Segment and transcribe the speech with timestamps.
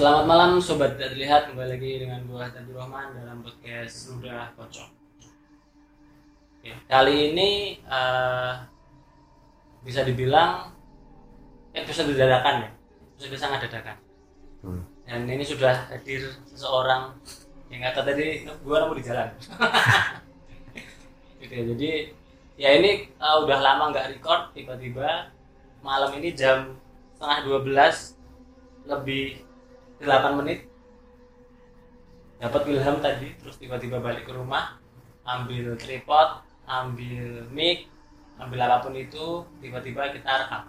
[0.00, 4.88] Selamat malam sobat tidak terlihat kembali lagi dengan gua Tadi Rahman dalam podcast Sudah Kocok.
[6.56, 8.52] Oke, kali ini eh,
[9.84, 10.72] bisa dibilang
[11.76, 12.70] episode dadakan ya,
[13.12, 13.96] episode sangat dadakan.
[14.64, 14.80] Hmm.
[15.04, 17.12] Dan ini sudah hadir seseorang
[17.68, 19.28] yang kata tadi gua nemu di jalan.
[21.44, 21.90] gitu ya, jadi
[22.56, 25.28] ya ini eh, udah lama nggak record tiba-tiba
[25.84, 26.72] malam ini jam
[27.20, 29.49] setengah 12 lebih
[30.00, 30.66] 8 menit.
[32.40, 34.80] Dapat ilham tadi terus tiba-tiba balik ke rumah
[35.28, 37.84] ambil tripod ambil mic
[38.40, 40.64] ambil apa pun itu tiba-tiba kita rekam.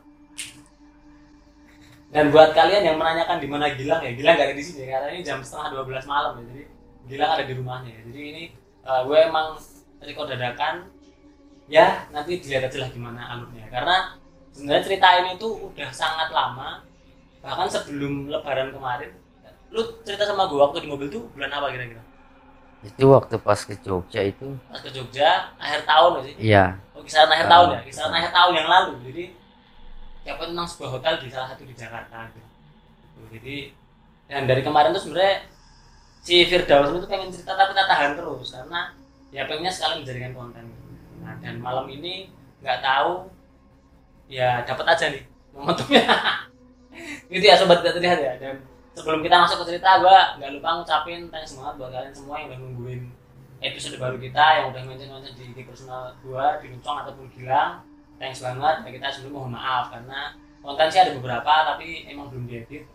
[2.12, 5.08] Dan buat kalian yang menanyakan di mana Gilang ya Gilang gak ada di sini karena
[5.16, 6.64] ini jam setengah 12 malam ya jadi
[7.08, 8.02] Gilang ada di rumahnya ya.
[8.12, 8.44] jadi ini
[8.84, 9.56] uh, gue emang
[10.04, 10.92] record dadakan
[11.72, 13.64] ya nanti dilihat aja lah gimana alurnya.
[13.72, 14.20] Karena
[14.52, 16.84] sebenarnya cerita ini tuh udah sangat lama
[17.42, 19.12] bahkan sebelum lebaran kemarin
[19.72, 22.04] lu cerita sama gue waktu di mobil tuh bulan apa kira-kira?
[22.84, 24.58] Itu waktu pas ke Jogja itu.
[24.68, 26.36] Pas ke Jogja akhir tahun gak sih?
[26.44, 26.66] Iya.
[26.92, 27.52] Oh kisaran akhir Ah.
[27.56, 27.80] tahun ya?
[27.88, 28.92] Kisaran akhir tahun yang lalu.
[29.08, 29.24] Jadi
[30.22, 32.50] siapa tentang sebuah hotel di salah satu di Jakarta gitu.
[33.32, 33.58] Jadi
[34.28, 35.48] dan dari kemarin tuh sebenarnya
[36.20, 38.52] si Firdaus itu pengen cerita tapi tak tahan terus.
[38.52, 38.92] Karena
[39.32, 40.66] ya pengennya sekali menjadikan konten.
[41.24, 42.28] Nah dan malam ini
[42.60, 43.32] nggak tahu
[44.28, 45.24] ya dapat aja nih
[45.56, 46.04] momentumnya
[47.32, 48.34] gitu ya sobat tidak terlihat ya.
[48.38, 48.56] Dan
[48.96, 52.48] sebelum kita masuk ke cerita gua nggak lupa ngucapin thanks banget buat kalian semua yang
[52.52, 53.02] udah nungguin
[53.62, 57.86] episode baru kita yang udah mention-mention di di personal gua di Nucong ataupun Gilang.
[58.18, 58.76] Thanks banget.
[58.86, 62.86] Ya kita sebelum mohon maaf karena konten sih ada beberapa tapi emang belum diedit.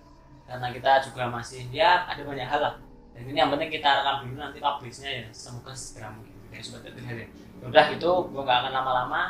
[0.46, 2.74] Karena kita juga masih ya ada banyak hal lah.
[3.14, 5.26] Dan ini yang penting kita rekam dulu nanti publishnya ya.
[5.34, 6.34] Semoga segera mungkin.
[6.50, 7.28] Kayak sobat terlihat ya.
[7.66, 8.12] Udah gitu.
[8.30, 9.22] Gua nggak akan lama-lama.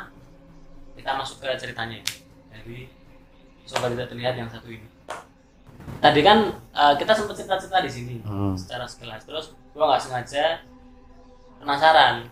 [0.93, 2.01] Kita masuk ke ceritanya.
[2.01, 2.05] Ya.
[2.61, 2.89] jadi
[3.67, 4.87] sobat tidak terlihat yang satu ini
[5.99, 8.55] tadi kan eh, kita sempat cerita-cerita di sini Hmm.
[8.55, 10.63] secara sekilas terus gua nggak sengaja
[11.57, 12.25] penasaran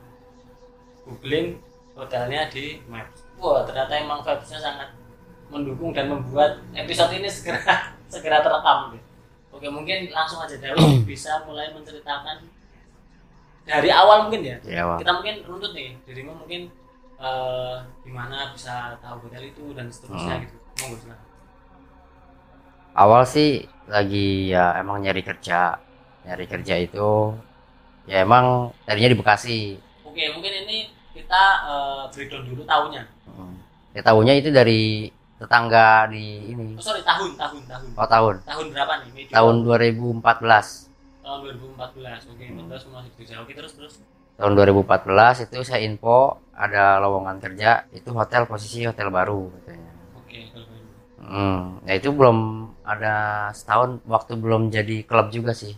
[1.03, 1.59] googling
[1.93, 4.89] hotelnya di maps wah ternyata emang vibesnya sangat
[5.47, 7.61] mendukung dan membuat episode ini segera
[8.13, 9.05] segera terekam gitu.
[9.51, 12.41] oke mungkin langsung aja Dawi bisa mulai menceritakan
[13.63, 15.01] dari awal mungkin ya iya Wak.
[15.01, 16.69] kita mungkin runtut nih dirimu mungkin
[17.15, 20.43] eh gimana bisa tahu hotel itu dan seterusnya Hmm.
[20.43, 21.24] gitu monggo silakan
[22.95, 23.49] awal sih
[23.85, 25.77] lagi ya emang nyari kerja.
[26.25, 27.35] Nyari kerja itu
[28.05, 29.59] ya emang tadinya di Bekasi.
[30.01, 30.77] Oke mungkin ini
[31.11, 33.57] kita eh, breakdown dulu tahunnya Hmm.
[33.91, 36.79] ya tahunya itu dari tetangga di ini.
[36.79, 37.87] Oh sorry tahun tahun tahun.
[37.99, 38.35] Oh tahun.
[38.47, 39.09] Tahun berapa nih?
[39.11, 40.23] Medio tahun 2014
[41.25, 42.67] tahun 2014 oke Hmm.
[42.71, 43.33] terus masih kerja.
[43.43, 43.93] Oke terus terus.
[44.35, 49.84] Tahun 2014 itu saya info ada lowongan kerja itu hotel posisi hotel baru katanya.
[51.25, 52.37] Hmm, ya itu belum
[52.81, 53.15] ada
[53.49, 55.73] setahun waktu belum jadi klub juga sih.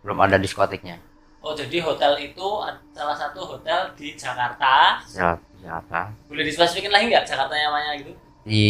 [0.00, 1.00] Belum ada diskotiknya.
[1.38, 2.46] oh jadi hotel itu
[2.90, 6.10] salah satu hotel di Jakarta Siap- Jakarta.
[6.26, 8.10] boleh dispesifikin lagi nggak Jakarta namanya gitu
[8.42, 8.64] Di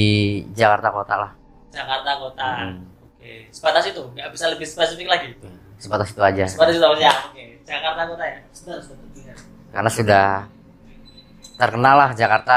[0.53, 1.31] Jakarta kota lah.
[1.69, 2.85] Jakarta kota Hmm.
[3.09, 5.33] oke sebatas itu nggak bisa lebih spesifik lagi
[5.77, 6.45] Sebatas itu aja.
[6.45, 9.37] sebatas itu ya oke Jakarta kota ya sebentar sebentar.
[9.69, 10.27] Karena sudah
[11.57, 12.57] terkenal lah Jakarta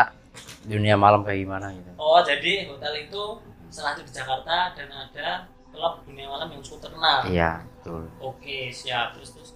[0.66, 1.90] dunia malam kayak gimana gitu.
[1.98, 3.24] oh jadi hotel itu
[3.72, 7.24] salah satu di Jakarta dan ada klub dunia malam yang cukup terkenal.
[7.26, 8.04] Iya, betul.
[8.20, 9.16] oke siap.
[9.16, 9.50] Terus terus.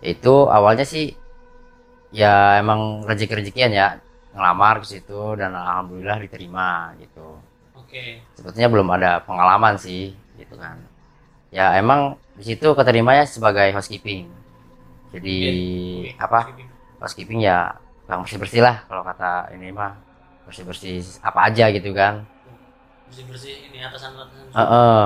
[0.00, 1.18] Itu awalnya sih
[2.14, 3.98] ya emang rezeki-rezekian ya.
[4.34, 7.38] Ngelamar ke situ dan alhamdulillah diterima gitu.
[7.74, 8.04] oke.
[8.38, 10.78] Sebetulnya belum ada pengalaman sih gitu kan.
[11.54, 14.26] Ya emang di situ keterimanya sebagai housekeeping.
[15.14, 15.38] Jadi
[16.10, 16.18] Oke.
[16.18, 16.40] apa
[16.98, 17.78] housekeeping ya
[18.10, 19.94] bang bersih bersih lah kalau kata ini mah
[20.44, 22.24] bersih bersih apa aja gitu kan
[23.08, 25.04] bersih bersih ini atasan atasan Heeh.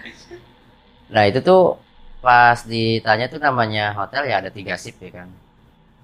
[1.14, 1.78] nah itu tuh
[2.20, 5.28] pas ditanya tuh namanya hotel ya ada tiga shift ya kan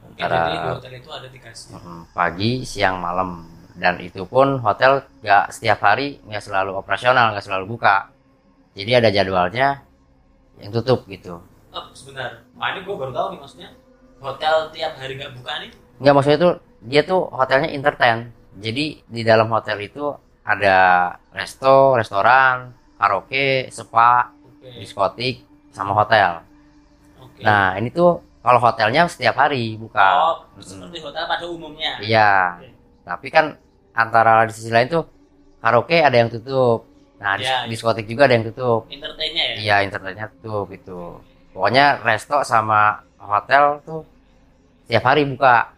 [0.07, 1.77] antara hotel itu ada tiga shift.
[1.77, 3.47] mm, pagi siang malam
[3.77, 8.09] dan itu pun hotel nggak setiap hari nggak selalu operasional nggak selalu buka
[8.73, 9.85] jadi ada jadwalnya
[10.59, 11.39] yang tutup gitu
[11.77, 12.41] Oh, sebentar.
[12.57, 13.69] Wah, ini gue baru tahu nih maksudnya.
[14.17, 15.69] Hotel tiap hari nggak buka nih.
[16.01, 16.55] Nggak maksudnya tuh
[16.85, 20.13] dia tuh hotelnya entertain jadi di dalam hotel itu
[20.45, 24.81] ada resto restoran karaoke spa Oke.
[24.81, 26.41] diskotik sama hotel
[27.21, 27.43] Oke.
[27.43, 31.99] nah ini tuh kalau hotelnya setiap hari buka oh, seperti hotel pada umumnya.
[32.01, 32.69] iya Oke.
[33.05, 33.57] tapi kan
[33.97, 35.05] antara di sisi lain tuh
[35.61, 36.85] karaoke ada yang tutup
[37.17, 37.65] nah iya.
[37.65, 39.55] diskotik juga ada yang tutup Entertainnya ya.
[39.57, 41.25] iya internetnya tutup gitu
[41.57, 44.05] pokoknya resto sama hotel tuh
[44.87, 45.76] tiap hari buka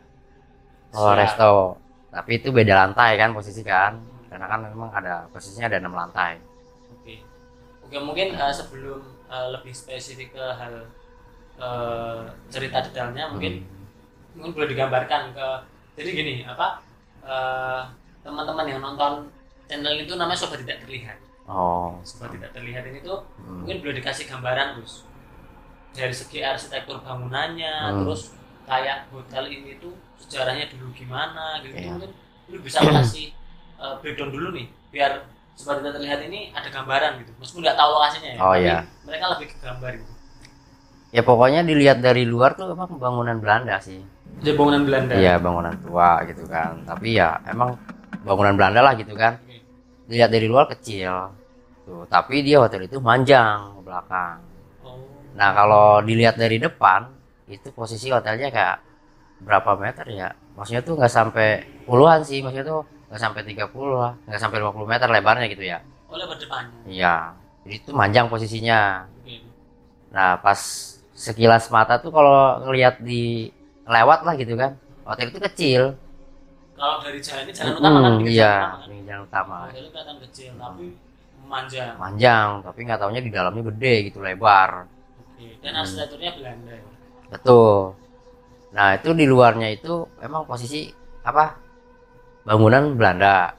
[0.99, 1.19] oh Siap.
[1.19, 1.53] resto
[2.11, 3.95] tapi itu beda lantai kan posisi kan
[4.27, 6.37] karena kan memang ada posisinya ada enam lantai
[6.93, 7.15] Oke.
[7.81, 10.75] Oke mungkin eh, sebelum eh, lebih spesifik ke hal
[11.57, 13.65] eh, cerita detailnya mungkin
[14.35, 15.47] mungkin boleh digambarkan ke
[15.95, 16.81] jadi gini apa
[17.23, 17.81] eh,
[18.21, 19.27] teman-teman yang nonton
[19.67, 23.65] channel itu namanya sobat tidak terlihat oh sobat tidak terlihat ini tuh Hmm.
[23.65, 25.09] mungkin boleh dikasih gambaran Gus
[25.91, 28.05] dari segi arsitektur bangunannya Hmm.
[28.05, 28.37] terus
[28.69, 31.89] kayak hotel ini tuh sejarahnya dulu gimana gitu Iya.
[31.91, 32.11] mungkin
[32.49, 33.33] lu bisa kasih
[33.83, 35.25] eh, breakdown dulu nih biar
[35.57, 37.33] sobat tidak terlihat ini ada gambaran gitu.
[37.43, 38.79] Meskipun nggak tahu lokasinya ya Oh, tapi iya.
[39.03, 40.13] mereka lebih ke gambar gitu.
[41.09, 43.99] Ya pokoknya dilihat dari luar tuh emang bangunan Belanda sih.
[44.39, 45.13] Jadi bangunan Belanda?
[45.17, 46.85] Iya bangunan tua gitu kan.
[46.85, 47.75] Tapi ya emang
[48.23, 49.41] bangunan Belanda lah gitu kan.
[50.07, 51.33] Dilihat dari luar kecil.
[51.83, 54.39] Tuh tapi dia hotel itu manjang ke belakang.
[54.85, 55.01] Oh.
[55.35, 57.09] Nah kalau dilihat dari depan
[57.49, 58.77] itu posisi hotelnya kayak
[59.41, 60.29] berapa meter ya?
[60.55, 61.49] Maksudnya tuh nggak sampai
[61.89, 65.79] puluhan sih maksudnya tuh nggak sampai 30 lah nggak sampai 50 meter lebarnya gitu ya.
[66.13, 67.33] Oleh berdepannya iya.
[67.65, 69.09] Jadi itu manjang posisinya.
[70.13, 70.61] Nah pas
[71.13, 73.49] sekilas mata tuh kalau ngelihat di
[73.89, 74.77] lewat lah gitu kan.
[75.09, 75.83] Hotel itu kecil.
[76.79, 78.13] Kalau dari jalan ini jalan utama kan?
[78.13, 79.07] Hmm, iya jalan utama kan?
[79.09, 79.57] jalan utama.
[79.67, 80.87] Hotelnya kelihatan kecil tapi
[81.43, 84.85] memanjang panjang tapi nggak taunya di dalamnya gede gitu lebar.
[85.23, 85.49] Oke.
[85.63, 85.81] dan Hmm.
[85.83, 86.77] arsitekturnya Belanda.
[87.33, 87.95] Betul.
[88.73, 90.89] Nah itu di luarnya itu emang posisi
[91.25, 91.57] apa
[92.45, 93.53] bangunan Belanda.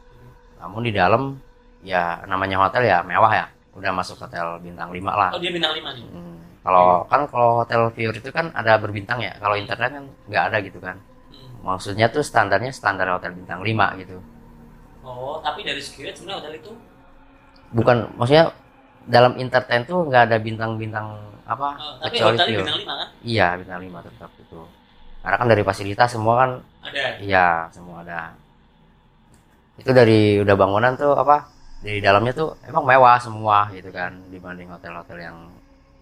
[0.60, 1.38] Namun di dalam
[1.86, 3.46] ya namanya hotel ya mewah ya.
[3.78, 5.30] Udah masuk hotel bintang 5 lah.
[5.32, 6.04] Oh dia bintang lima nih.
[6.04, 6.36] Hmm,
[6.66, 9.34] kalau kan kalau hotel viewer itu kan ada berbintang ya.
[9.40, 10.98] Kalau internet kan nggak ada gitu kan.
[11.30, 11.76] Hmm.
[11.76, 14.18] maksudnya tuh standarnya standar hotel bintang 5 gitu.
[15.00, 16.72] Oh, tapi dari segi rate sebenarnya hotel itu?
[17.72, 18.52] Bukan maksudnya
[19.10, 21.18] dalam entertain tuh nggak ada bintang-bintang
[21.50, 22.62] apa oh, tapi kecuali viewer.
[22.62, 23.08] bintang lima kan?
[23.26, 24.62] iya bintang 5 tetap itu
[25.20, 26.52] karena kan dari fasilitas semua kan
[26.86, 27.04] Ada.
[27.20, 28.22] iya semua ada
[29.80, 31.48] itu dari udah bangunan tuh apa
[31.80, 35.38] di dalamnya tuh emang mewah semua gitu kan dibanding hotel-hotel yang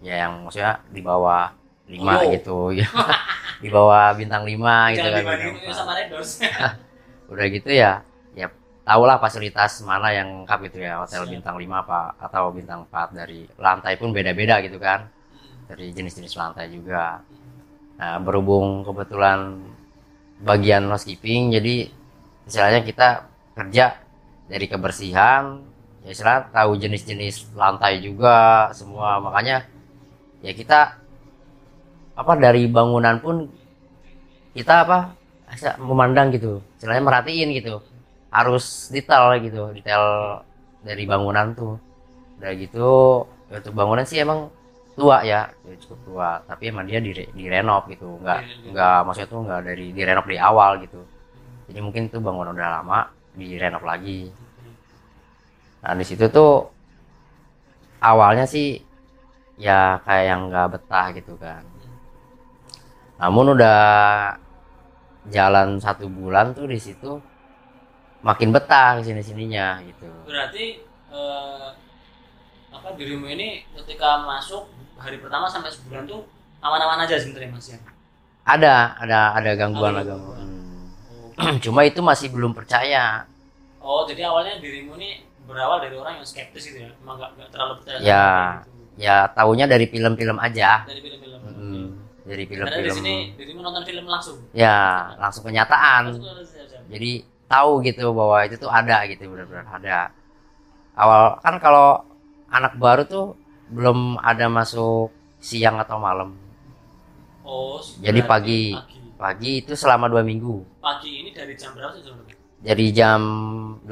[0.02, 1.50] ya yang maksudnya di bawah
[1.88, 2.28] lima Oh.
[2.28, 2.86] gitu ya
[3.64, 5.94] di bawah bintang lima gitu kan itu sama
[7.32, 8.02] udah gitu ya
[8.34, 8.46] ya
[8.84, 11.32] tahulah fasilitas mana yang lengkap gitu ya hotel Siap.
[11.32, 15.12] bintang 5 apa atau bintang 4 dari lantai pun beda-beda gitu kan.
[15.68, 17.20] Dari jenis-jenis lantai juga.
[18.00, 19.60] Nah berhubung kebetulan
[20.40, 21.92] bagian housekeeping jadi
[22.48, 24.00] istilahnya kita kerja
[24.48, 25.60] dari kebersihan
[26.06, 29.20] ya istilah tahu jenis-jenis lantai juga semua.
[29.20, 29.68] Makanya
[30.40, 30.96] ya kita
[32.18, 33.46] apa dari bangunan pun
[34.56, 34.98] kita apa
[35.84, 36.64] memandang gitu.
[36.80, 37.84] Istilahnya merhatiin gitu.
[38.32, 40.04] Harus detail gitu detail
[40.80, 41.76] dari bangunan tuh.
[42.40, 42.88] Udah gitu
[43.52, 44.48] untuk bangunan sih emang
[44.98, 45.40] tua ya
[45.78, 46.30] cukup tua.
[46.42, 48.18] Tapi emang dia dire, direnov gitu.
[48.18, 48.68] Nggak Iya, iya.
[48.74, 51.00] nggak maksudnya tuh nggak dari direnov di awal gitu.
[51.70, 53.00] Jadi mungkin itu bangunan udah lama
[53.38, 54.34] direnov lagi.
[55.84, 56.66] Nah di situ tuh
[58.02, 58.82] awalnya sih
[59.58, 61.62] ya kayak yang nggak betah gitu kan.
[63.18, 63.78] Namun udah
[65.28, 67.20] jalan satu bulan tuh di situ
[68.22, 70.08] makin betah ke sini sininya gitu.
[70.26, 71.68] Berarti eh,
[72.74, 76.26] apa dirimu ini ketika masuk hari pertama sampai sebulan tuh
[76.58, 77.78] aman-aman aja sebenarnya Mas ya.
[78.44, 80.46] ada ada ada gangguan Ada gangguan
[81.38, 81.54] Oh.
[81.64, 83.22] cuma itu masih belum percaya
[83.78, 86.90] Oh, jadi awalnya dirimu ini berawal dari orang yang skeptis gitu ya.
[86.98, 88.26] Emang nggak nggak terlalu percaya Ya.
[88.60, 88.70] gitu.
[88.98, 91.38] ya taunya dari film-film aja Dari film-film.
[91.40, 91.86] Hmm,
[92.22, 94.36] dari Karena di sini film-film dirimu nonton film langsung.
[94.50, 94.76] ya
[95.16, 96.26] langsung kenyataan Langsung
[96.88, 97.10] jadi
[97.46, 99.98] tahu gitu bahwa itu tuh ada gitu benar-benar ada
[100.92, 102.02] awal kan kalau
[102.48, 103.38] anak baru tuh
[103.68, 106.34] belum ada masuk siang atau malam
[107.42, 108.62] Oh, Jadi pagi.
[108.70, 108.98] Pagi.
[109.16, 112.36] pagi itu selama dua minggu Pagi ini dari jam berapa sih jam berapa?
[112.58, 113.20] jadi jam
[113.86, 113.88] 8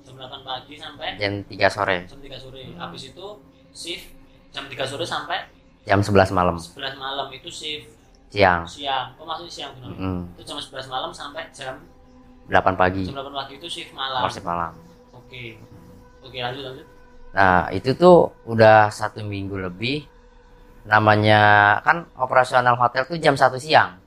[0.00, 2.62] Jam 8 pagi sampai jam 3 sore jam 3 sore.
[2.72, 3.26] Habis itu
[3.70, 4.06] shift
[4.48, 5.44] jam 3 sore sampai
[5.82, 7.90] jam 11 malam 11 malam itu shift
[8.28, 9.12] siang siang.
[9.16, 9.90] Oh, maksudnya siang benar.
[9.92, 11.74] Mm, Itu jam 11 malam sampai jam
[12.46, 14.22] 8 pagi jam 8 pagi itu shift malam.
[14.22, 14.72] masih malam
[15.12, 15.58] Oke.
[16.20, 16.86] Oke, lanjut lanjut.
[17.30, 20.06] Nah itu tuh udah satu minggu lebih.
[20.86, 24.00] Namanya kan operasional hotel tuh jam satu siang.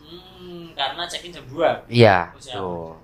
[0.00, 1.86] Hmm, karena check-in jam 2.
[1.92, 2.98] iya tuh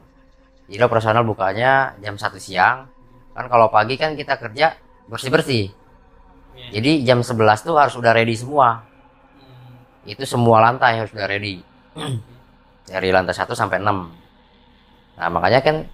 [0.71, 2.89] jadi operasional bukanya jam satu siang.
[3.37, 4.75] Kan kalau pagi kan kita kerja
[5.11, 6.71] bersih bersih Oke.
[6.71, 8.87] jadi jam 11 tuh harus udah ready semua.
[9.39, 10.07] Hmm.
[10.07, 11.63] itu semua lantai harus udah ready.
[12.91, 14.21] Dari lantai 1 sampai 6
[15.21, 15.85] nah makanya kan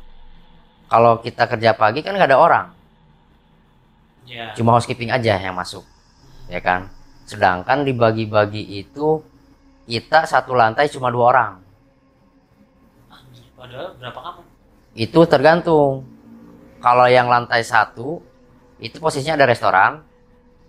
[0.86, 2.75] kalau kita kerja pagi kan nggak ada orang
[4.26, 4.52] Ya.
[4.58, 5.86] cuma housekeeping aja yang masuk
[6.50, 6.90] ya kan
[7.26, 9.22] sedangkan dibagi-bagi itu
[9.86, 11.52] kita satu lantai cuma dua orang
[13.56, 14.44] Padahal berapa kamar?
[14.94, 16.04] itu tergantung
[16.82, 18.20] kalau yang lantai satu
[18.76, 20.04] itu posisinya ada restoran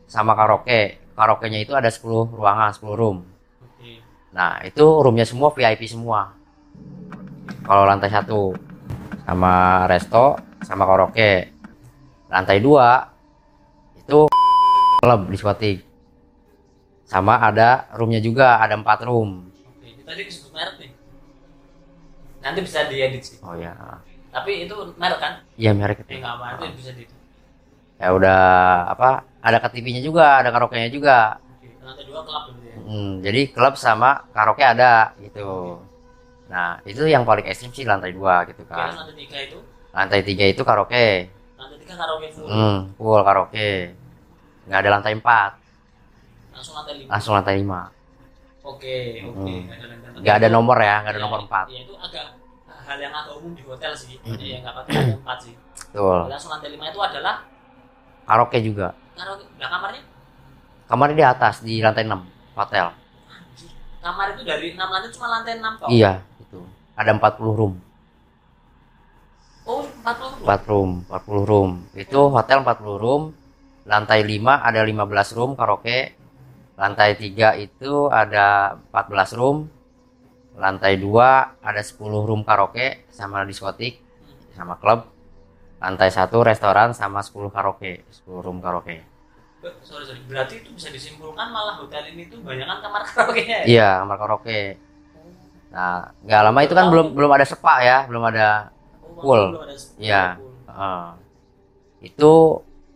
[0.07, 1.03] sama karaoke.
[1.17, 3.17] Karaoke-nya itu ada 10 ruangan, 10 room.
[4.31, 6.31] Nah, itu roomnya semua VIP semua.
[7.65, 8.53] Kalau lantai satu
[9.25, 11.51] sama resto sama karaoke.
[12.31, 13.16] Lantai dua
[14.07, 14.23] itu
[15.03, 15.83] klub diskotik.
[17.03, 19.51] Sama ada roomnya juga, ada empat room.
[19.51, 19.87] Oke.
[19.91, 20.91] Itu tadi disebut merek nih.
[22.39, 23.37] Nanti bisa diedit sih.
[23.43, 23.75] Oh ya,
[24.31, 25.33] Tapi itu merek kan?
[25.59, 26.19] iya merek itu.
[26.19, 27.03] nggak apa-apa itu bisa di.
[27.99, 28.41] Ya udah
[28.95, 29.27] apa?
[29.43, 31.39] Ada KTV-nya juga, ada karaoke-nya juga.
[31.59, 31.67] Oke.
[31.83, 32.75] Lantai dua klub dulu ya.
[32.79, 35.79] Hmm, jadi klub sama karaoke ada gitu.
[36.47, 38.95] Nah, itu yang paling ekstrim sih lantai dua gitu Oke, kan.
[38.95, 39.57] lantai tiga itu,
[39.91, 41.07] Lantai tiga itu karaoke.
[41.87, 42.47] Karaoke full.
[42.47, 43.71] Hmm, full karaoke.
[44.67, 45.51] Nggak ada lantai empat,
[46.51, 47.07] Langsung lantai lima.
[47.09, 47.81] langsung lantai lima.
[48.61, 49.47] Oke, oke.
[49.47, 49.61] Hmm.
[49.63, 50.21] Nggak ada lantai empat.
[50.21, 51.65] Nggak ada nomor ya, nggak ada Iya, nomor empat.
[51.67, 52.25] Iya itu agak
[52.87, 54.15] hal yang agak umum di hotel sih.
[54.21, 54.35] Hmm.
[54.35, 55.53] Iya nggak pakai lantai empat sih.
[55.87, 56.19] Betul.
[56.27, 57.35] Langsung lantai lima itu adalah
[58.27, 58.87] Karaoke juga.
[59.15, 59.45] karaoke.
[59.55, 60.03] Nah kamarnya?
[60.87, 62.11] Kamarnya di atas di lantai 6
[62.55, 62.87] hotel.
[63.97, 65.87] Kamar itu dari enam lantai cuma lantai enam kok.
[65.87, 66.59] Iya, itu.
[66.95, 67.73] Ada 40 room.
[69.67, 70.47] Oh empat puluh.
[70.47, 71.69] 4 room, 40 room.
[71.91, 73.35] Itu hotel 40 room.
[73.83, 76.15] Lantai 5 ada 15 room karaoke.
[76.79, 79.67] Lantai 3 itu ada 14 room.
[80.55, 83.99] Lantai 2 ada 10 room karaoke sama diskotik
[84.55, 85.03] sama klub.
[85.83, 89.03] Lantai 1 restoran sama 10 karaoke, 10 room karaoke.
[89.83, 90.23] Sorry sorry.
[90.25, 93.61] Berarti itu bisa disimpulkan malah hotel ini tuh banyak kan kamar karaoke ya.
[93.67, 94.61] Iya, kamar karaoke.
[95.75, 98.71] Nah, nggak lama itu kan belum belum ada spa ya, belum ada
[99.17, 100.37] Iya.
[100.37, 100.45] full.
[100.67, 101.05] Heeh.
[101.99, 102.31] itu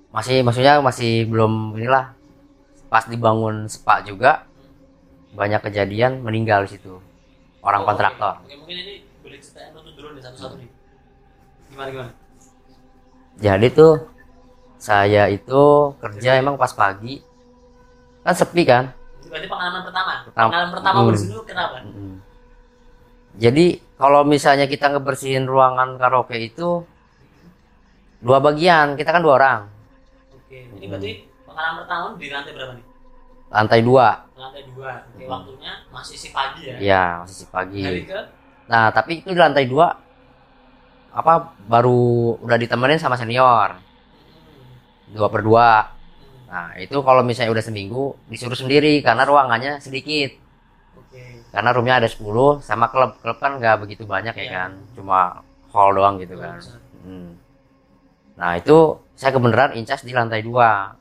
[0.10, 2.14] masih maksudnya masih belum inilah
[2.88, 4.46] pas dibangun spa juga
[5.32, 7.00] banyak kejadian meninggal di situ
[7.60, 10.70] orang Oh, kontraktor Oke, Oke, mungkin ini boleh ceritain untuk dulu nih satu-satu nih.
[11.68, 12.12] Gimana gimana?
[13.34, 13.94] jadi tuh
[14.78, 15.62] saya itu
[15.98, 17.24] kerja emang pas pagi
[18.22, 20.12] kan sepi kan berarti pengalaman pertama.
[20.30, 21.16] Pengalaman pertama Hmm.
[21.16, 21.76] dulu kenapa?
[21.82, 22.16] Mm.
[23.34, 23.66] jadi
[24.02, 26.82] kalau misalnya kita ngebersihin ruangan karaoke itu
[28.18, 29.60] dua bagian kita kan dua orang
[30.34, 31.12] Oke, ini berarti
[31.46, 32.86] pengalaman pertama di lantai berapa nih?
[33.52, 34.92] lantai dua Lantai dua.
[35.06, 35.30] Oke, Hmm.
[35.30, 36.76] waktunya masih si pagi ya.
[36.82, 38.20] ya masih si pagi Hari ke
[38.66, 39.92] Nah, tapi itu di lantai dua
[41.12, 41.34] apa
[41.68, 45.14] baru udah ditemenin sama senior Hmm.
[45.14, 45.92] dua per dua.
[46.48, 50.36] Nah, itu kalau misalnya udah seminggu disuruh sendiri karena ruangannya sedikit.
[51.52, 53.20] Karena roomnya ada 10 sama klub.
[53.20, 54.52] Klub kan nggak begitu banyak ya Iya.
[54.58, 54.72] kan.
[54.96, 55.20] Cuma
[55.70, 56.58] hall doang gitu kan.
[56.58, 56.80] besar.
[57.04, 57.36] Hmm.
[58.36, 58.78] Nah, itu
[59.14, 60.96] saya kebenaran incas di lantai dua.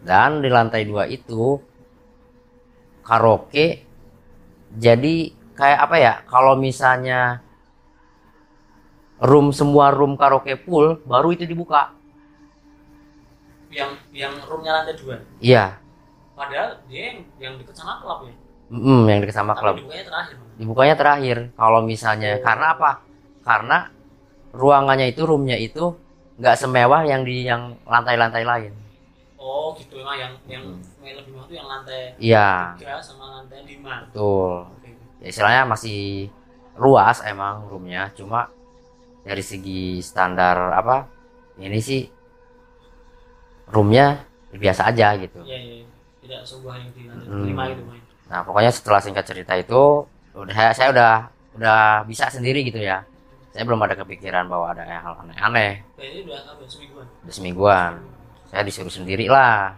[0.00, 1.58] Dan di lantai dua itu
[3.02, 3.82] karaoke
[4.72, 5.14] jadi
[5.52, 7.42] kayak apa ya kalau misalnya
[9.18, 11.90] room semua room karaoke full baru itu dibuka
[13.68, 15.16] Yang yang roomnya lantai dua.
[15.38, 15.78] iya
[16.36, 18.34] Padahal dia yang, yang deket sama klub ya.
[18.68, 20.36] mm, yang dekat sama Tapi klub dibukanya terakhir.
[20.56, 22.42] dibukanya terakhir kalau misalnya Oh.
[22.42, 22.90] karena apa
[23.40, 23.78] karena
[24.52, 25.94] ruangannya itu roomnya itu
[26.36, 28.72] nggak semewah yang di yang lantai-lantai lain
[29.36, 30.82] Oh gitu emang yang yang Hmm.
[31.00, 34.02] yang lebih mewah tuh yang lantai iya sama lantai lima.
[34.04, 34.90] betul Oke.
[35.22, 36.28] ya, istilahnya masih
[36.76, 38.50] luas emang roomnya cuma
[39.22, 41.06] dari segi standar apa
[41.56, 42.02] ini sih
[43.66, 45.86] roomnya biasa aja gitu Iya iya.
[46.26, 47.46] Tidak sebuah yang di lantai Hmm.
[47.46, 48.02] lima itu main.
[48.26, 50.02] nah pokoknya setelah singkat cerita itu
[50.34, 51.12] udah saya, udah
[51.54, 53.06] udah bisa sendiri gitu ya.
[53.54, 55.80] Saya belum ada kepikiran bahwa ada hal aneh-aneh.
[55.96, 57.06] Kayaknya udah apa semingguan.
[57.24, 57.92] udah semingguan.
[58.50, 59.72] Saya disuruh sendiri lah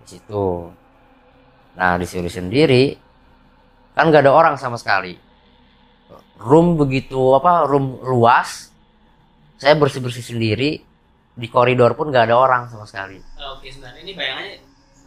[0.00, 0.70] di situ.
[1.76, 2.96] Nah disuruh sendiri
[3.92, 5.18] kan nggak ada orang sama sekali.
[6.40, 8.72] Room begitu apa room luas
[9.60, 10.82] saya bersih bersih sendiri
[11.32, 13.20] di koridor pun nggak ada orang sama sekali.
[13.20, 13.92] Eh, Oke sebentar.
[13.94, 14.56] Ini bayangannya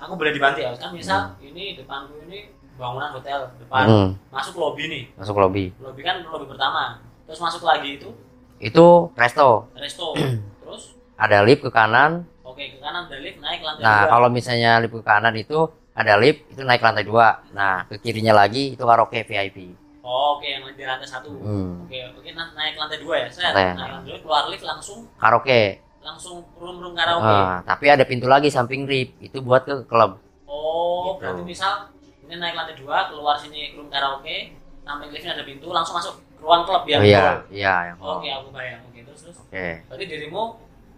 [0.06, 1.42] aku boleh dibantu ya kan misal Hmm.
[1.44, 5.04] ini depanku ini bangunan hotel depan Mm, masuk lobby nih.
[5.16, 5.72] Masuk lobby.
[5.80, 7.00] Lobby kan lobby pertama.
[7.24, 8.10] Terus masuk lagi itu?
[8.58, 9.72] Itu resto.
[9.74, 10.12] Resto.
[10.62, 10.84] Terus?
[11.16, 12.28] Ada lift ke kanan.
[12.44, 14.12] Oke ke kanan ada lift naik lantai nah dua.
[14.12, 15.60] kalau misalnya lift ke kanan itu
[15.92, 17.40] ada lift itu naik lantai dua.
[17.52, 19.72] Nah ke kirinya lagi itu karaoke VIP
[20.06, 21.32] oh, oke yang di lantai satu.
[21.34, 21.84] Hmm.
[21.84, 23.76] oke oke na- naik ke lantai dua ya saya naik.
[23.76, 25.08] Lantai dua keluar lift langsung.
[25.16, 27.26] Karaoke langsung room room karaoke.
[27.26, 30.22] Ah, tapi ada pintu lagi samping lift itu buat ke klub.
[30.46, 31.26] Oh Gitu.
[31.26, 31.90] berarti misal
[32.22, 34.54] ini naik lantai dua keluar sini room karaoke
[34.86, 37.02] samping liftnya ada pintu langsung masuk ruang klub ya?
[37.02, 37.04] Oh.
[37.04, 37.76] iya iya.
[37.90, 39.38] Yang oke aku bayang oke terus terus.
[39.42, 39.68] Oke.
[39.90, 40.44] Berarti dirimu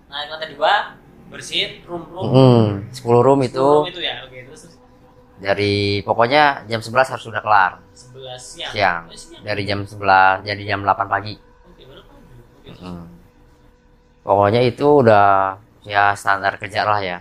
[0.07, 0.73] naik lantai dua
[1.27, 3.59] bersihin room room Hmm, 10 room itu.
[3.59, 4.23] Room itu ya?
[4.27, 4.75] Oke terus, terus.
[5.37, 7.79] Dari pokoknya jam 11 harus sudah kelar.
[7.91, 8.71] 11 siang.
[8.75, 9.01] Siang.
[9.07, 9.41] Oh, siang.
[9.43, 11.35] dari jam 11 jadi jam 8 pagi.
[11.67, 12.31] Oke baru pagi.
[12.35, 12.79] Oke terus.
[12.83, 13.05] Hmm.
[14.27, 15.55] Pokoknya itu udah
[15.88, 17.17] ya standar kerja lah ya.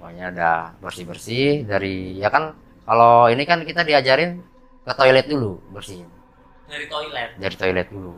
[0.00, 2.56] Pokoknya udah bersih bersih dari ya kan
[2.88, 4.40] kalau ini kan kita diajarin
[4.82, 6.08] ke toilet dulu bersihin.
[6.64, 7.36] Dari toilet.
[7.36, 8.14] Dari toilet dulu.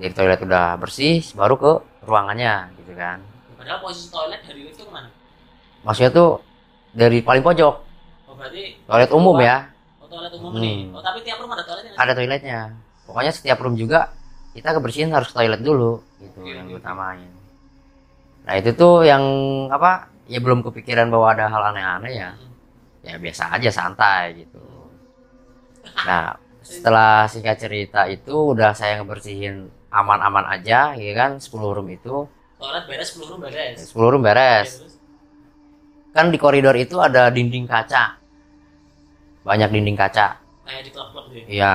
[0.00, 1.72] Dari toilet udah bersih baru ke
[2.08, 3.20] ruangannya gitu kan.
[3.60, 5.12] Padahal posisi toilet dari itu ke mana
[5.80, 6.40] maksudnya tuh
[6.92, 7.74] dari paling pojok.
[8.28, 9.68] Oh berarti toilet umum ya.
[10.00, 10.60] Oh, toilet umum Hmm.
[10.64, 12.60] nih oh tapi tiap rumah ada toiletnya ada toiletnya.
[13.04, 14.12] Pokoknya setiap room juga
[14.54, 16.78] kita kebersihin harus toilet dulu gitu Oke, yang oke.
[16.78, 17.30] diutamain
[18.46, 19.22] nah itu tuh yang
[19.68, 22.30] apa ya belum kepikiran bahwa ada hal aneh-aneh ya.
[23.00, 24.60] Ya biasa aja santai gitu.
[26.04, 32.28] Nah setelah singkat cerita itu udah saya ngebersihin aman-aman aja ya kan 10 room itu.
[32.60, 33.76] Toilet beres 10 room beres.
[33.90, 34.70] 10 room beres.
[34.78, 35.00] Terus?
[36.10, 38.18] kan di koridor itu ada dinding kaca.
[39.46, 40.42] Banyak dinding kaca.
[40.66, 41.46] Kayak di klub-klub gitu ya?
[41.46, 41.74] Iya,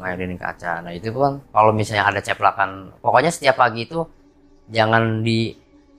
[0.00, 0.72] banyak dinding kaca.
[0.84, 4.04] Nah itu kan kalau misalnya ada ceplakan, pokoknya setiap pagi itu
[4.72, 5.52] jangan di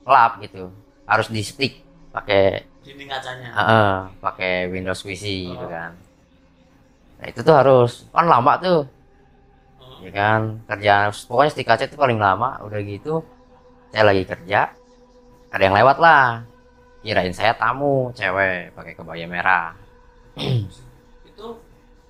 [0.06, 0.70] lap gitu,
[1.10, 1.82] harus di stick
[2.14, 5.98] pakai dinding kacanya Heeh, pakai Windows PC gitu kan.
[7.18, 8.86] Nah itu tuh harus kan lama tuh,
[9.82, 9.98] oh.
[10.06, 12.62] ya kan kerjaan pokoknya stick kaca itu paling lama.
[12.62, 13.26] Udah gitu
[13.90, 14.76] saya lagi kerja,
[15.50, 16.46] ada yang lewat lah,
[17.02, 19.74] kirain saya tamu cewek pakai kebaya merah.
[21.30, 21.48] itu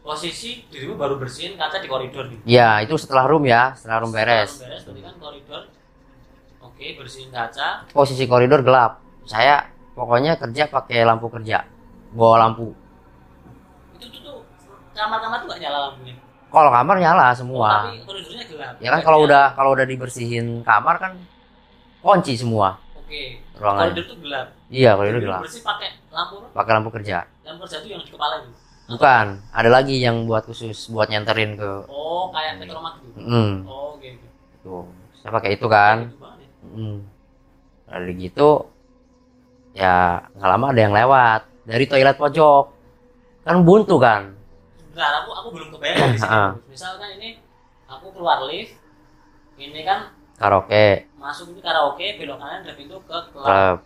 [0.05, 4.11] posisi dirimu baru bersihin kaca di koridor nih Ya itu setelah room ya, setelah room
[4.13, 4.59] beres.
[4.59, 5.61] Setelah room beres berarti kan koridor
[6.75, 8.99] oke bersihin kaca posisi koridor gelap.
[9.23, 11.63] Saya pokoknya kerja pakai lampu kerja,
[12.11, 12.75] bawa lampu.
[13.95, 14.37] itu tuh tuh
[14.93, 16.15] kamar-kamar tuh gak nyala lampunya
[16.47, 17.69] Kalau kamar nyala Oh, semua.
[17.81, 21.13] tapi koridornya gelap Ya kan kalau udah kalau udah dibersihin kamar kan
[21.99, 23.21] kunci semua oke
[23.55, 23.81] ruangan.
[23.87, 25.41] koridor tuh gelap Iya koridor gelap.
[25.41, 27.17] bersih pakai lampu Pakai lampu kerja.
[27.41, 28.51] lampu kerja tuh yang di kepala itu
[28.85, 31.71] Bukan, ada lagi yang buat khusus buat nyenterin ke.
[31.87, 34.27] oh kayak petromak gitu Hmm, oh oke oke
[34.61, 34.85] tuh.
[35.17, 36.13] Saya pakai itu kan.
[36.75, 36.81] Ya.
[36.81, 36.99] Hmm.
[37.85, 38.49] Dari gitu
[39.71, 39.97] ya
[40.31, 42.63] nggak lama ada yang lewat dari toilet pojok.
[43.41, 44.33] Kan buntu kan.
[44.89, 46.27] Bentar, aku aku belum kebayang di sini.
[46.27, 46.49] Heeh.
[46.67, 47.29] Misalkan ini
[47.85, 48.73] aku keluar lift,
[49.55, 53.39] ini kan Karaoke, masuk ini karaoke, belok kanan ada pintu ke klub.
[53.39, 53.77] klub.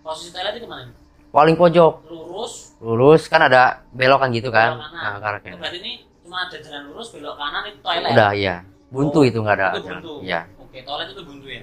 [0.00, 0.92] Posisi toilet itu ke mana?
[1.28, 1.92] Paling pojok.
[2.08, 5.04] Lurus, lurus kan ada belokan gitu kan belok kanan.
[5.04, 5.48] nah, karaoke.
[5.48, 8.10] Itu berarti ini cuma ada jalan lurus, belok kanan itu toilet.
[8.14, 8.56] udah iya
[8.88, 9.92] buntu Oh, itu nggak ada itu jalan.
[9.98, 10.12] buntu.
[10.22, 11.60] iya Oke, toilet itu buntu ya.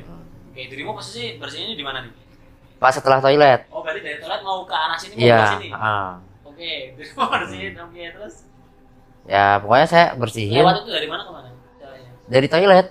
[0.58, 2.10] Oke, dirimu posisi bersihnya di mana nih?
[2.82, 5.70] pas setelah toilet Oh, berarti dari toilet mau ke arah sini, mau iya ke sini.
[5.70, 6.18] ah.
[6.42, 8.36] Oke, dirimu bersihin, oke terus
[9.30, 11.50] ya pokoknya saya bersihin lewat itu dari mana ke mana?
[11.78, 12.10] Caranya?
[12.26, 12.88] dari toilet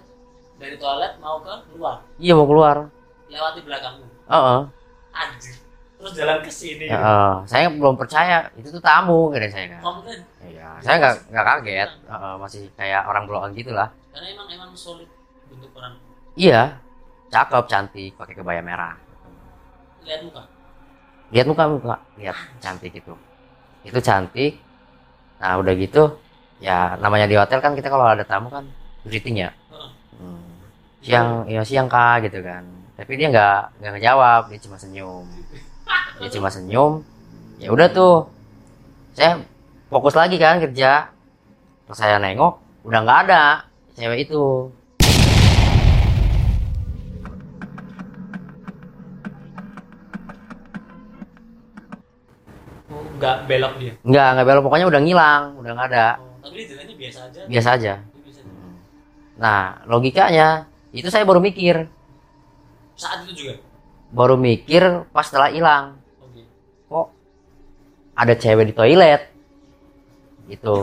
[0.56, 2.76] Dari toilet mau ke luar, iya mau keluar
[3.26, 4.06] lewati belakangmu.
[4.30, 4.60] Heeh.
[5.10, 5.54] Anjir.
[5.98, 6.86] Terus jalan ke sini.
[6.86, 10.94] Ya, eh, saya belum percaya itu tuh tamu kira saya kan Kamu kan Iya, saya
[11.02, 15.10] nggak nggak kaget Heeh, masih kayak orang blokan gitulah karena emang emang solid
[15.50, 15.98] bentuk orang
[16.38, 16.78] iya
[17.30, 18.94] cakep cantik pakai kebaya merah.
[20.06, 20.42] Lihat muka.
[21.34, 21.96] Lihat muka muka.
[22.18, 23.14] Lihat cantik itu
[23.86, 24.58] itu cantik.
[25.38, 26.18] Nah udah gitu
[26.58, 28.66] ya namanya di hotel kan kita kalau ada tamu kan
[29.06, 29.50] greeting ya.
[30.16, 30.42] Hmm.
[31.04, 32.66] siang ya siang kak gitu kan.
[32.98, 35.26] Tapi dia nggak nggak ngejawab dia cuma senyum.
[36.18, 37.04] Dia cuma senyum.
[37.62, 38.26] Ya udah tuh
[39.14, 39.42] saya
[39.92, 41.14] fokus lagi kan kerja.
[41.86, 44.70] Pas saya nengok udah nggak ada cewek itu
[53.16, 53.92] nggak belok dia?
[54.04, 54.62] Nggak nggak belok.
[54.68, 56.06] Pokoknya udah ngilang udah nggak ada.
[56.20, 57.40] Oh, tapi dia jalannya biasa aja.
[57.48, 57.94] Biasa aja.
[58.04, 58.40] Biasa.
[59.36, 60.48] nah logikanya
[60.92, 61.88] itu saya baru mikir.
[62.96, 63.54] Saat itu juga?
[64.12, 66.00] Baru mikir pas setelah hilang.
[66.22, 66.44] Oke.
[66.88, 67.06] Kok
[68.16, 69.22] ada cewek di toilet?
[70.46, 70.76] Gitu.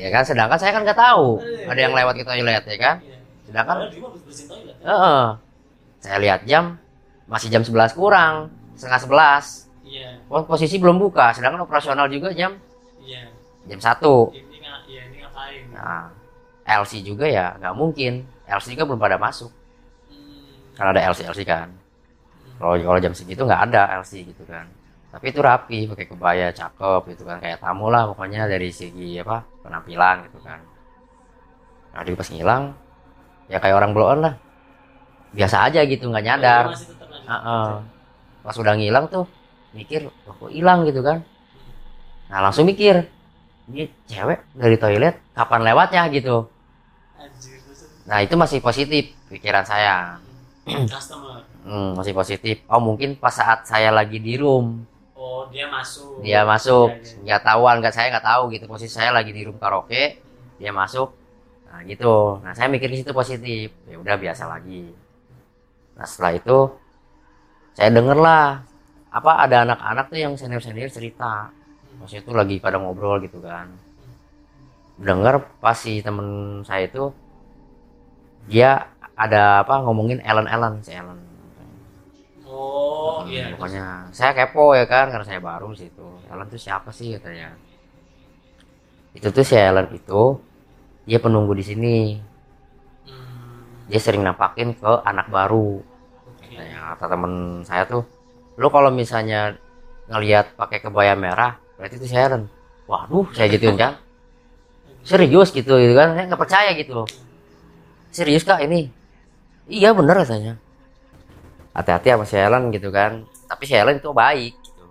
[0.00, 1.44] Ya kan sedangkan saya kan nggak tahu.
[1.68, 2.96] Ada yang lewat ke toilet ya kan?
[3.04, 3.18] Iya.
[3.44, 4.76] Sedangkan toilet.
[4.80, 5.24] Heeh.
[6.00, 6.80] saya lihat jam
[7.28, 9.00] masih jam 11 kurang setengah
[9.36, 10.08] 11 iya.
[10.30, 12.54] Wah, posisi belum buka sedangkan operasional juga jam
[13.02, 13.26] iya.
[13.66, 13.98] jam 1
[14.38, 15.62] ini nggak iya ini ngapain?
[15.74, 16.20] Nah
[16.70, 18.22] LC juga ya nggak mungkin.
[18.46, 19.50] LC kan belum pada masuk.
[20.10, 20.78] Hmm.
[20.78, 21.68] kan ada LC LC kan.
[22.60, 24.70] Kalau kalau jam segitu nggak ada LC gitu kan.
[25.10, 27.42] Tapi itu rapi pakai kebaya cakep gitu kan.
[27.42, 30.60] Kayak tamu lah pokoknya dari segi apa penampilan gitu kan.
[31.90, 32.62] Nah dia pas ngilang
[33.50, 34.34] ya kayak orang blow on lah.
[35.34, 36.64] Biasa aja gitu nggak nyadar.
[36.70, 37.30] Dia masih tetap lanjut.
[37.30, 37.70] Heeh.
[38.40, 39.28] pas udah ngilang tuh
[39.76, 40.82] mikir "Loh, kok hilang?
[40.88, 41.22] gitu kan.
[42.30, 43.06] Nah langsung mikir
[43.70, 46.02] ini cewek dari toilet kapan lewatnya?
[46.10, 46.50] gitu.
[48.10, 50.18] Nah itu masih positif pikiran saya.
[51.60, 52.64] Hmm, masih positif.
[52.72, 54.80] Oh mungkin pas saat saya lagi di room.
[55.12, 56.24] Oh dia masuk.
[56.24, 56.88] Dia masuk.
[56.88, 57.20] Iya, iya.
[57.20, 58.64] nggak tahuan nggak saya nggak tahu gitu.
[58.64, 60.16] Posisi saya lagi di room karaoke
[60.56, 61.12] dia masuk.
[61.68, 62.40] Nah gitu.
[62.40, 63.76] Nah saya mikir di situ positif.
[63.84, 64.88] Ya udah biasa lagi.
[66.00, 66.58] Nah setelah itu
[67.76, 68.64] saya denger lah
[69.10, 71.50] apa ada anak-anak tuh yang senior senior cerita.
[71.98, 73.68] Maksudnya tuh lagi pada ngobrol gitu kan.
[75.00, 77.10] Dengar pas si temen saya itu
[78.48, 81.18] dia ada apa ngomongin Ellen Ellen si Ellen.
[82.46, 83.52] Oh Hmm, iya.
[83.54, 86.06] Pokoknya saya kepo ya kan karena saya baru di situ.
[86.30, 87.52] Ellen tuh siapa sih katanya.
[89.16, 90.22] Itu tuh si Ellen itu
[91.08, 91.96] dia penunggu di sini.
[93.08, 95.82] Hmm, dia sering nampakin ke anak baru.
[96.40, 97.32] Katanya kata temen
[97.66, 98.02] saya tuh
[98.60, 99.56] lu kalau misalnya
[100.12, 102.44] ngelihat pakai kebaya merah berarti itu Ellen
[102.84, 103.96] waduh saya gituin kan
[105.00, 106.12] serius gitu gitu kan?
[106.12, 107.08] Saya nggak percaya gitu
[108.10, 108.90] serius kak ini?
[109.70, 110.58] Iya bener katanya.
[111.70, 113.22] Hati-hati sama Ellen gitu kan.
[113.46, 114.84] Tapi Ellen itu baik gitu.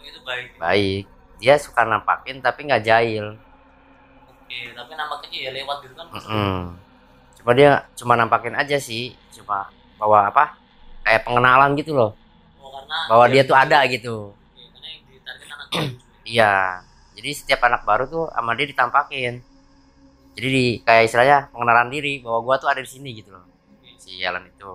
[0.00, 0.56] Itu baik.
[0.56, 1.04] Baik.
[1.38, 3.36] Dia suka nampakin tapi nggak jahil.
[4.32, 4.92] Oke tapi
[5.28, 6.58] kecil ya lewat gitu kan Mm-mm.
[7.40, 9.12] cuma dia cuma nampakin aja sih.
[9.30, 9.68] Cuma
[10.00, 10.56] bawa apa?
[11.04, 12.16] Kayak pengenalan gitu loh
[12.94, 15.86] karena bahwa dia yang tuh ada gitu baru.
[16.24, 16.54] iya
[17.14, 19.32] jadi setiap anak baru tuh sama dia ditampakin
[20.34, 23.44] jadi di kayak istilahnya pengenalan diri bahwa gua tuh ada di sini gitu loh
[23.98, 24.72] si Ellen itu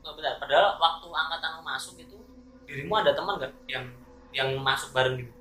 [0.00, 0.40] Oh, bentar.
[0.40, 2.16] Padahal waktu angkatan lu masuk itu
[2.64, 3.84] dirimu ada teman nggak yang
[4.32, 5.32] yang masuk bareng gitu?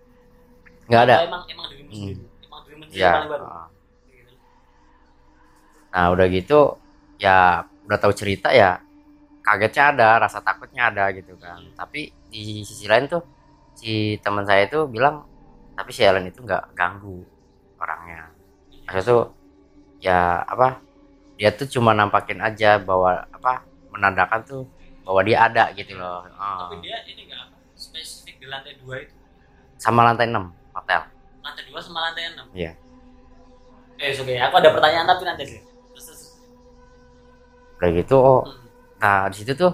[0.91, 1.95] nggak ada Atau emang emang dirimu Hmm.
[1.95, 2.19] sendiri?
[2.43, 3.45] Emang dirimu sendiri ya paling baru?
[4.11, 4.33] Gitu.
[5.87, 6.59] nah udah gitu
[7.17, 7.39] ya
[7.87, 8.83] udah tahu cerita ya
[9.47, 13.23] kagetnya ada rasa takutnya ada gitu kan tapi di sisi lain tuh
[13.79, 15.23] si teman saya itu bilang
[15.71, 17.23] tapi si Ellen itu nggak ganggu
[17.79, 18.27] orangnya
[18.83, 19.21] maksudnya tuh
[20.03, 20.83] ya apa
[21.39, 23.63] dia tuh cuma nampakin aja bahwa apa
[23.95, 24.63] menandakan tuh
[25.07, 26.67] bahwa dia ada gitu loh Oh.
[26.67, 29.15] Tapi dia ini nggak apa spesifik di lantai dua itu.
[29.79, 30.43] sama lantai 6
[30.75, 31.01] hotel
[31.45, 32.43] Lantai dua sama lantai enam.
[32.51, 32.75] Iya.
[33.97, 34.33] Eh, oke.
[34.35, 35.61] Aku ada pertanyaan tapi nanti deh.
[35.95, 36.21] Terus, terus.
[37.79, 38.66] udah gitu oh Hmm.
[38.97, 39.73] Nah di situ tuh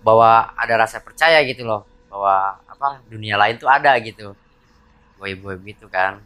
[0.00, 4.32] bahwa ada rasa percaya gitu loh bahwa apa dunia lain tuh ada gitu
[5.20, 5.28] gue
[5.68, 6.16] gitu kan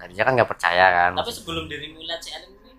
[0.00, 2.72] tadinya kan nggak percaya kan Tapi sebelum dirimu lihat si Ellen ini,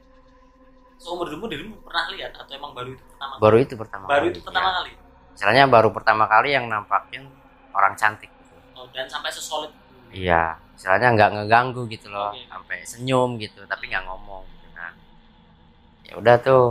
[0.97, 3.33] seumur hidupmu dirimu pernah lihat atau emang baru itu pertama?
[3.37, 4.73] baru itu pertama baru kali, itu pertama ya.
[4.81, 4.91] kali.
[5.37, 7.23] istilahnya baru pertama kali yang nampakin
[7.77, 8.55] orang cantik gitu.
[8.73, 9.69] Oh, dan sampai sesolid
[10.09, 12.41] iya istilahnya nggak ngeganggu gitu loh Oke.
[12.49, 14.93] sampai senyum gitu tapi nggak ngomong gitu kan
[16.09, 16.65] ya udah tuh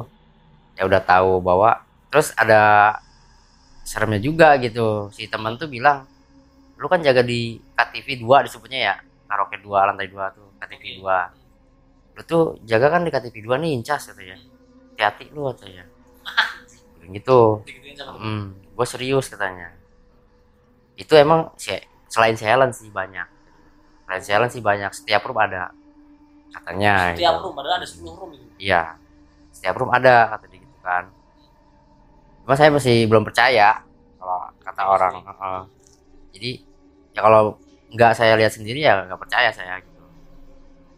[0.81, 2.97] ya udah tahu bahwa terus ada
[3.85, 5.13] seremnya juga gitu.
[5.13, 6.09] Si teman tuh bilang
[6.81, 8.95] lu kan jaga di KTV 2 disebutnya ya
[9.29, 13.71] karaoke 2 lantai 2 tuh KTV 2 lu tuh jaga kan di KTV 2 nih
[13.77, 14.41] incas katanya
[14.97, 15.85] hati-hati lu katanya
[17.17, 17.61] gitu.
[18.01, 19.75] Hmm, gue serius katanya.
[20.97, 21.53] Itu emang
[22.09, 23.27] selain Helen sih banyak.
[24.07, 24.91] Selain Helen sih banyak.
[24.95, 25.73] Setiap room ada
[26.51, 27.43] katanya setiap gitu.
[27.47, 28.83] room padahal ada 10 room iya.
[29.55, 31.05] Setiap room ada kata dia kan.
[32.45, 33.85] Cuma saya masih belum percaya
[34.21, 35.61] kalau kata orang Heeh.
[36.37, 36.51] jadi
[37.17, 37.43] ya kalau
[37.91, 40.05] nggak saya lihat sendiri ya nggak percaya saya gitu.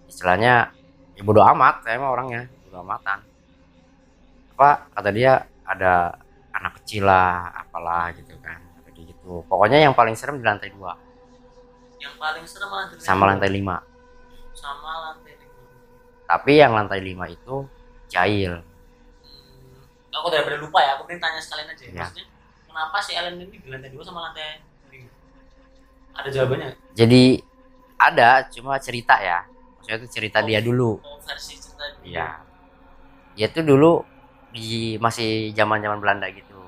[0.08, 0.72] Istilahnya
[1.18, 3.20] ya bodo amat saya mah orangnya bodo amatan.
[4.56, 6.16] Apa kata dia ada
[6.52, 8.60] anak kecil lah apalah gitu kan
[8.92, 9.42] dia gitu.
[9.50, 10.94] Pokoknya yang paling serem di lantai dua.
[11.98, 13.76] Yang paling serem lantai sama lantai lima.
[14.54, 15.50] Sama lantai lima.
[16.22, 17.68] tapi yang lantai lima itu
[18.08, 18.64] jahil
[20.12, 21.84] Aku daripada lupa ya, aku pengen tanya sekalian aja.
[21.88, 22.04] Ya.
[22.04, 22.26] Maksudnya,
[22.68, 24.60] kenapa si Ellen ini di lantai dua sama lantai
[24.92, 25.10] lima?
[26.12, 26.70] Ada jawabannya?
[26.92, 27.22] jadi
[27.96, 29.48] ada cuma cerita ya
[29.80, 32.04] maksudnya itu cerita dia dulu Oh, versi cerita dulu.
[32.04, 32.28] Iya.
[33.32, 33.92] Dia tuh dulu
[34.52, 36.60] di masih zaman-zaman Belanda gitu.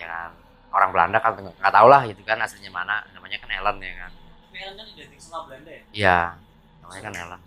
[0.00, 0.30] Ya kan.
[0.72, 3.04] Orang Belanda kan nggak tahu lah gitu kan aslinya mana.
[3.12, 4.12] Namanya kan Ellen ya kan.
[4.56, 5.82] Ellen kan identik sama Belanda ya?
[5.92, 6.18] Iya.
[6.80, 7.42] Namanya kan Ellen.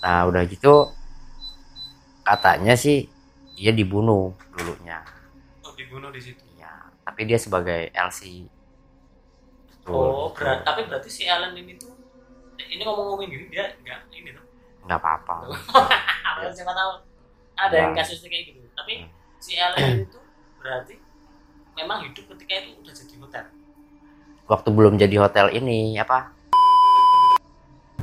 [0.00, 0.74] Nah, udah gitu
[2.24, 3.10] katanya sih
[3.60, 5.04] dia dibunuh dulunya.
[5.60, 6.40] Oh, dibunuh di situ.
[6.56, 6.72] Iya.
[7.04, 8.48] Tapi dia sebagai LC.
[9.82, 10.64] Tuh, Oh, berat.
[10.64, 11.92] Tapi berarti si Ellen ini tuh
[12.58, 14.44] ini ngomong-ngomongin gini dia nggak ini tuh.
[14.80, 15.36] nggak apa-apa.
[16.24, 16.92] Apa siapa tahu
[17.54, 18.00] ada yang Ya.
[18.00, 18.60] kasusnya kayak gitu.
[18.72, 19.08] Tapi Hmm.
[19.36, 20.18] si Ellen itu
[20.60, 20.94] berarti
[21.76, 23.44] memang hidup ketika itu udah jadi hotel.
[24.46, 26.32] Waktu belum jadi hotel ini apa?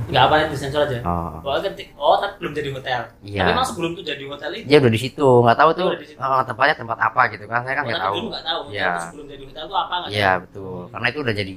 [0.08, 0.98] Nggak apa nanti sensor aja.
[1.04, 3.00] Oh, Oh, ketik, oh tapi belum jadi hotel.
[3.20, 3.40] iya.
[3.40, 4.64] Tapi memang sebelum itu jadi hotel itu.
[4.64, 7.84] dia udah di situ nggak tahu tuh oh, tempatnya tempat apa gitu kan saya kan
[7.84, 8.60] Oh, nggak tapi tahu dulu nggak tahu.
[8.72, 8.92] Iya.
[9.04, 11.52] Sebelum jadi hotel itu apa nggak iya betul karena itu udah jadi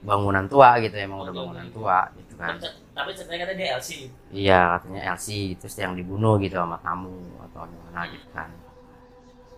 [0.00, 1.74] bangunan tua gitu emang udah Oke, bangunan oke.
[1.76, 3.90] tua gitu kan Tapi, tapi ceritanya katanya dia LC.
[4.32, 5.26] iya katanya LC
[5.60, 7.12] terus yang dibunuh gitu sama tamu
[7.44, 8.48] atau gimana gitu kan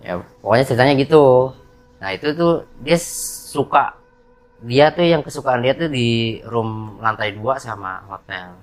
[0.02, 1.24] ya pokoknya ceritanya gitu
[2.02, 2.52] nah itu tuh
[2.82, 3.94] dia suka
[4.62, 6.08] dia tuh yang kesukaan dia tuh di
[6.44, 8.54] room lantai 2 sama hotel.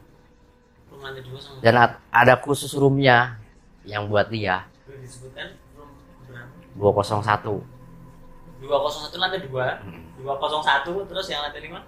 [0.87, 3.35] Room lantai dua sama dan ad- ada khusus roomnya
[3.83, 4.63] yang buat dia.
[4.83, 5.91] Boleh disebutkan room
[6.75, 7.59] 201
[8.59, 10.03] 201 lantai 2 Hmm.
[10.19, 11.79] 201 terus yang lantai 5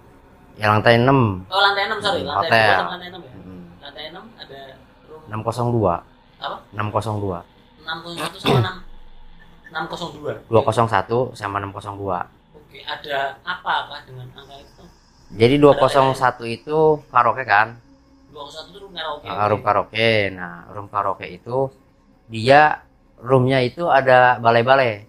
[0.55, 1.07] yang lantai 6
[1.47, 2.21] oh lantai 6 sorry.
[2.21, 2.67] Lantai Hotel.
[2.67, 3.31] 2 sama lantai 6 ya?
[3.33, 3.63] Hmm.
[3.79, 4.59] lantai 6 ada
[5.07, 6.03] room 602
[6.41, 6.57] apa?
[6.71, 7.39] 602
[7.81, 12.40] 601 sama 6 602 201 sama 602
[12.71, 14.83] oke ada apa apa dengan angka itu?
[15.35, 16.79] Jadi 201 itu
[17.11, 17.75] karaoke kan?
[18.31, 20.11] 201 itu room karaoke Ah, room karaoke.
[20.31, 21.67] Nah room karaoke itu
[22.31, 22.79] dia
[23.19, 25.03] roomnya itu ada balai-balai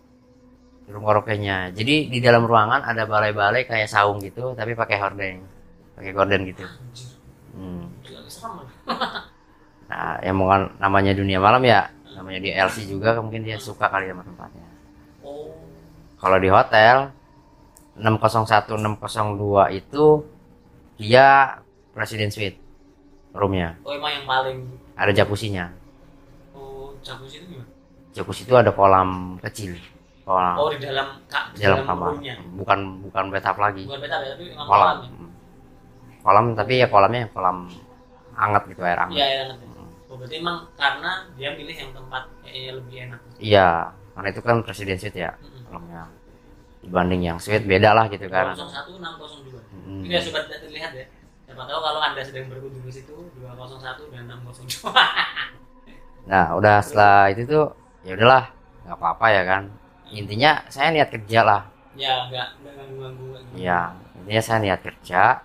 [0.91, 1.71] room karaoke-nya.
[1.71, 5.39] Jadi di dalam ruangan ada balai-balai kayak saung gitu tapi pakai hordeng
[5.95, 6.67] pakai gorden gitu.
[6.67, 7.09] Anjir,
[7.55, 7.85] hmm.
[9.93, 11.87] nah yang bukan namanya dunia malam ya
[12.19, 14.67] namanya di LC juga mungkin dia suka kali sama tempatnya.
[15.23, 15.55] Oh.
[16.19, 17.22] Kalau di hotel
[17.97, 20.05] 601 602 itu
[20.97, 21.59] dia
[21.93, 22.57] presiden suite
[23.37, 23.77] roomnya.
[23.85, 24.59] Oh emang yang paling
[24.97, 25.73] ada jacuzzinya.
[26.57, 27.69] Oh jacuzzi itu gimana?
[28.13, 29.77] Jacuzzi itu ada kolam kecil.
[30.25, 30.55] Kolam.
[30.57, 31.21] Oh di dalam
[31.53, 32.09] di dalam kamar.
[32.17, 32.35] roomnya?
[32.57, 32.79] Bukan
[33.09, 33.85] bukan bathtub lagi.
[33.85, 34.69] Bukan beta ya tapi kolam.
[34.69, 35.11] kolam ya?
[36.23, 37.59] Kolam tapi ya kolamnya kolam
[38.33, 39.17] hangat gitu air hangat.
[39.21, 39.65] Iya iya ngerti
[40.13, 43.21] oh berarti emang karena dia milih yang tempat kayaknya lebih enak.
[43.41, 43.69] Iya
[44.13, 45.65] karena itu kan presiden suite ya Mm-mm.
[45.73, 46.05] kolamnya
[46.83, 50.07] dibanding yang suite beda lah gitu kan 201 602 Hmm.
[50.07, 51.07] ini ya sobat terlihat ya
[51.43, 54.95] siapa tahu kalau anda sedang berkunjung ke situ 201 dan 602
[56.23, 57.67] Nah, udah setelah itu tuh
[58.07, 58.47] ya udahlah,
[58.87, 59.63] nggak apa-apa ya kan.
[60.15, 61.63] Intinya saya niat kerja lah.
[61.99, 63.27] ya nggak nggak ganggu ganggu
[63.59, 63.91] Ya,
[64.23, 65.43] intinya saya niat kerja.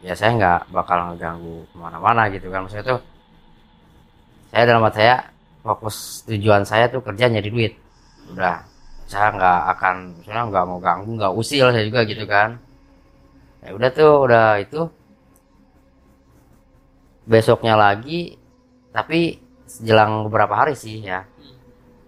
[0.00, 2.64] Ya saya nggak bakal ngeganggu ke mana-mana gitu kan.
[2.64, 3.00] Maksudnya tuh
[4.48, 5.16] saya dalam hati saya
[5.60, 7.72] fokus tujuan saya tuh kerja nyari duit.
[8.32, 8.64] Udah,
[9.06, 12.58] saya nggak akan, misalnya nggak mau ganggu, nggak usil saya juga gitu kan.
[13.62, 14.80] Ya udah tuh, udah itu.
[17.26, 18.38] Besoknya lagi,
[18.94, 19.42] tapi
[19.82, 21.26] jelang beberapa hari sih ya.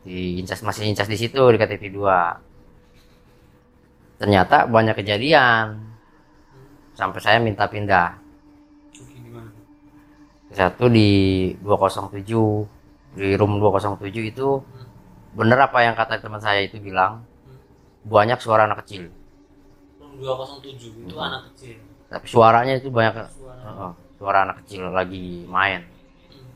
[0.06, 2.48] Di incas masih incas di situ di KTP 2
[4.18, 5.78] ternyata banyak kejadian.
[6.98, 8.18] Sampai saya minta pindah.
[10.50, 12.18] Satu di 207
[13.14, 14.58] di room 207 itu
[15.38, 17.22] bener apa yang kata teman saya itu bilang?
[18.02, 19.06] Banyak suara anak kecil.
[20.02, 21.78] Room 207 itu anak kecil.
[22.10, 23.14] Tapi suaranya itu banyak.
[23.30, 23.62] Suara.
[23.62, 25.86] Heeh, suara anak kecil lagi main.
[25.86, 26.50] Hmm.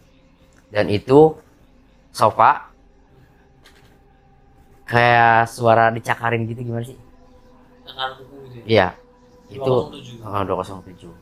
[0.73, 1.37] dan itu
[2.11, 2.73] sofa
[4.89, 6.99] kayak suara dicakarin gitu gimana sih?
[7.87, 8.65] Akar kuku gitu ya?
[8.67, 8.89] Iya.
[9.53, 11.13] Itu 207 Ah, 207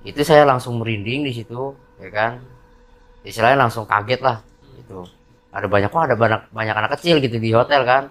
[0.00, 2.40] itu saya langsung merinding di situ ya kan?
[3.20, 4.40] Istilahnya langsung kaget lah
[4.80, 5.04] itu
[5.50, 8.02] ada banyak kok ada banyak banyak anak kecil gitu di hotel kan.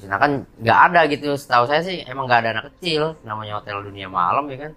[0.00, 1.36] Sedangkan nggak ada gitu.
[1.36, 3.16] Setahu saya sih emang nggak ada anak kecil.
[3.24, 4.72] Namanya hotel dunia malam ya kan.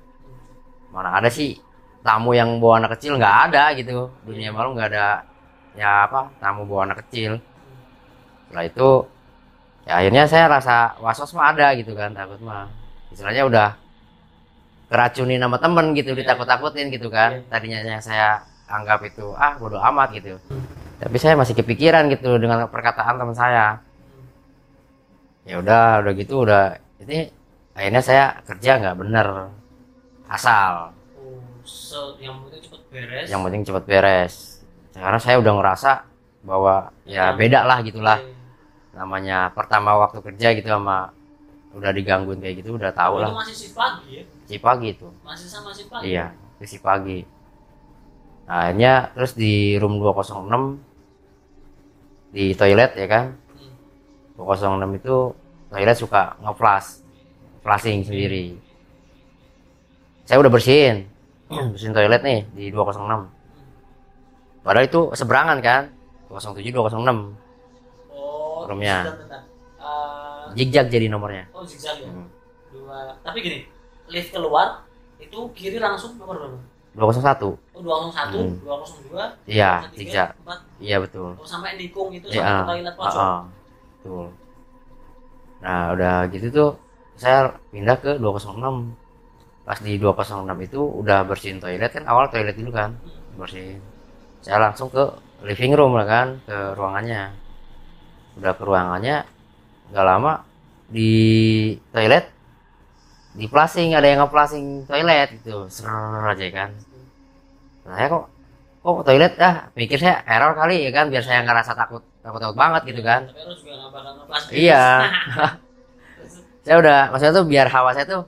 [0.92, 1.60] Mana ada sih
[2.04, 3.16] tamu yang bawa anak kecil?
[3.20, 4.12] Nggak ada gitu.
[4.28, 5.24] Dunia malam nggak ada
[5.76, 7.40] ya apa tamu bawa anak kecil.
[8.48, 8.90] Setelah itu
[9.88, 12.68] ya akhirnya saya rasa was was mah ada gitu kan takut mah.
[13.12, 13.70] Istilahnya udah
[14.88, 16.24] keracunin sama temen gitu Iya.
[16.24, 17.44] ditakut-takutin gitu kan.
[17.44, 17.48] Iya.
[17.52, 20.36] tadinya yang saya anggap itu ah bodoh amat gitu
[20.98, 23.80] tapi saya masih kepikiran gitu dengan perkataan teman saya.
[25.48, 26.76] Ya udah udah gitu udah.
[27.06, 27.32] Ini
[27.72, 29.28] akhirnya saya kerja nggak bener.
[30.28, 30.92] Asal.
[31.16, 31.40] Oh
[32.20, 33.26] yang penting cepet beres.
[33.30, 34.34] Yang penting cepet beres.
[34.92, 35.92] Karena saya udah ngerasa
[36.44, 38.20] bahwa ya beda lah gitulah.
[38.20, 38.36] Oke.
[38.98, 41.14] namanya pertama waktu kerja gitu sama
[41.78, 43.30] udah digangguin kayak gitu udah tahu Oh, lah.
[43.30, 44.24] itu masih shift pagi ya?
[44.50, 45.08] Si pagi itu.
[45.22, 46.10] Masih sama shift pagi?
[46.10, 47.20] Iya itu si pagi.
[48.50, 50.82] Nah, akhirnya terus di room 206
[52.32, 53.26] di toilet ya kan?
[54.36, 54.44] Hmm.
[54.44, 55.16] 206 itu
[55.72, 56.90] toilet suka nge-flush
[57.64, 58.56] flashing sendiri.
[60.28, 61.08] Saya udah bersihin
[61.48, 63.32] bersihin toilet nih di 206
[64.68, 65.84] padahal itu seberangan kan?
[66.28, 69.16] 207 206 oh Roomnya.
[69.16, 69.42] bentar.
[69.80, 71.48] Eh, zigzag jadi nomornya.
[71.56, 72.12] Oh zigzag ya?
[72.12, 72.28] Hmm.
[72.76, 73.16] dua.
[73.24, 73.60] Tapi gini
[74.12, 74.84] lift keluar
[75.20, 76.60] itu kiri langsung nomor berapa
[76.98, 78.58] 201 oh 201 Hmm.
[78.66, 80.30] 202 Iya, 203, zigzag.
[80.42, 81.30] 4 iya betul.
[81.38, 83.40] Oh sampai nikung itu Iya, sampai toilet pojok ah,
[83.94, 84.26] betul.
[85.62, 86.70] Nah udah gitu tuh
[87.18, 88.94] saya pindah ke 206
[89.62, 92.98] pas di 206 itu udah bersihin toilet kan awal toilet dulu kan
[93.38, 93.78] bersihin.
[94.42, 95.04] Saya langsung ke
[95.46, 97.34] living room lah kan ke ruangannya.
[98.38, 99.26] Udah ke ruangannya
[99.94, 100.34] nggak lama
[100.88, 101.12] di
[101.92, 102.26] toilet
[103.38, 105.70] di flashing ada yang nge-flashing toilet gitu.
[105.70, 105.90] Ser
[106.26, 106.70] aja kan
[107.88, 108.26] saya kok
[108.84, 109.34] kok toilet?
[109.40, 111.08] Ah pikir saya error kali ya kan?
[111.12, 113.22] Biar saya ngerasa takut takut takut banget gitu kan.
[114.52, 114.84] Iya.
[116.68, 118.22] saya udah maksudnya tuh biar hawa saya tuh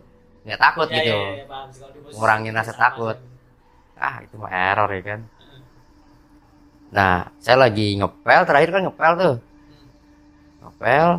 [0.48, 1.16] nggak takut Iya, gitu.
[1.20, 3.18] di posisi Ngurangin rasa takut.
[4.00, 5.20] ah itu mah error ya kan?
[6.96, 9.36] Nah saya lagi ngepel terakhir kan ngepel tuh.
[10.64, 11.10] Ngepel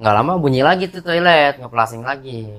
[0.00, 2.52] nggak lama bunyi lagi tuh toilet ngeplasing lagi.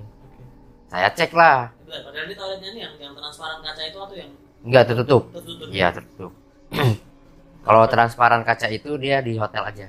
[0.89, 1.69] Saya cek lah.
[1.85, 4.31] Padahal di toiletnya ini yang yang transparan kaca itu atau yang
[4.65, 5.23] nggak tertutup.
[5.33, 5.67] Tertutup.
[5.73, 6.31] Iya tertutup.
[7.65, 9.87] Kalau transparan kaca itu dia di hotel aja.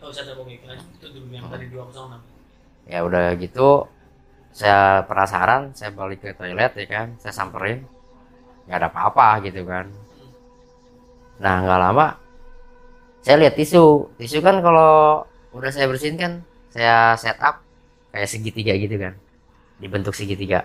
[0.00, 3.86] Oh saya itu dulu yang tadi 206 ya udah gitu.
[4.50, 7.08] Saya penasaran saya balik ke toilet ya kan.
[7.20, 7.84] Saya samperin.
[8.66, 9.86] Nggak ada apa-apa gitu kan.
[11.40, 12.06] Nah nggak lama
[13.20, 14.08] saya lihat tisu.
[14.16, 16.32] Tisu kan kalau udah saya bersihin kan
[16.72, 17.60] saya setup
[18.12, 19.14] kayak segitiga gitu kan.
[19.80, 20.64] Dibentuk segitiga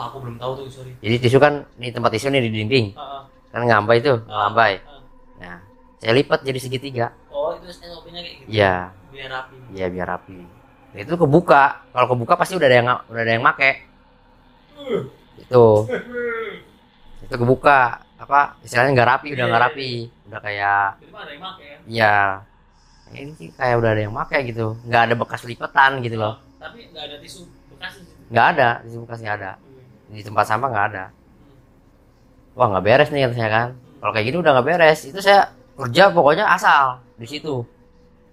[0.00, 0.96] wah aku belum tahu tuh sorry.
[1.04, 2.86] Jadi tisu kan ini tempat tisu nih di dinding.
[2.96, 5.00] Ah, kan ngambai tuh ah, ngambai ah.
[5.36, 5.58] nah
[6.00, 7.12] saya lipat jadi segitiga.
[7.28, 8.48] Oh itu SOP-nya kayak gitu?
[8.48, 8.96] Iya.
[9.12, 9.56] Biar rapi.
[9.76, 10.38] Iya biar rapi.
[10.90, 11.62] Nah, itu kebuka.
[11.92, 13.70] Kalau kebuka pasti udah ada yang udah ada yang make.
[15.36, 15.66] Itu.
[17.20, 18.00] Itu kebuka.
[18.16, 19.90] Apa istilahnya nggak rapi udah nggak Iya, rapi.
[20.28, 22.16] udah kayak jadi mah ada yang make ya?
[23.10, 24.66] Ya ini sih kayak udah ada yang make gitu.
[24.88, 26.40] Nggak ada bekas lipatan gitu loh.
[26.56, 27.44] Tapi nggak ada tisu
[27.76, 29.52] bekas di nggak ada di bekas nggak ada
[30.10, 31.04] di tempat sampah nggak ada.
[32.58, 33.68] Wah nggak beres nih kata saya kan.
[34.02, 35.00] Kalau kayak gini udah nggak beres.
[35.06, 37.62] Itu saya kerja pokoknya asal di situ.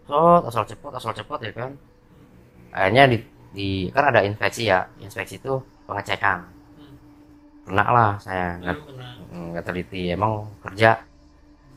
[0.09, 1.71] Sot, asal cepet asal cepet ya kan.
[2.73, 3.17] Akhirnya di,
[3.53, 4.89] di kan ada inspeksi ya.
[4.99, 6.49] Inspeksi itu pengecekan.
[7.67, 8.77] Kena lah saya nggak
[9.53, 10.09] nggak teliti.
[10.09, 10.97] Emang kerja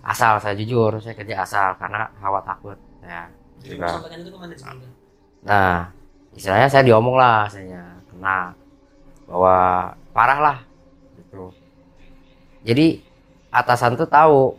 [0.00, 3.28] asal saya jujur saya kerja asal karena khawatir takut ya.
[3.60, 3.88] Jadi juga.
[5.44, 5.92] Nah,
[6.32, 8.56] istilahnya saya diomong lah saya kena
[9.30, 10.58] bahwa parah lah
[11.14, 11.54] gitu.
[12.66, 13.00] Jadi
[13.54, 14.58] atasan tuh tahu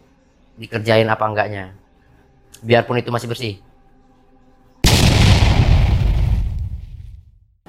[0.55, 1.75] dikerjain apa enggaknya.
[2.63, 3.53] Biarpun itu masih bersih.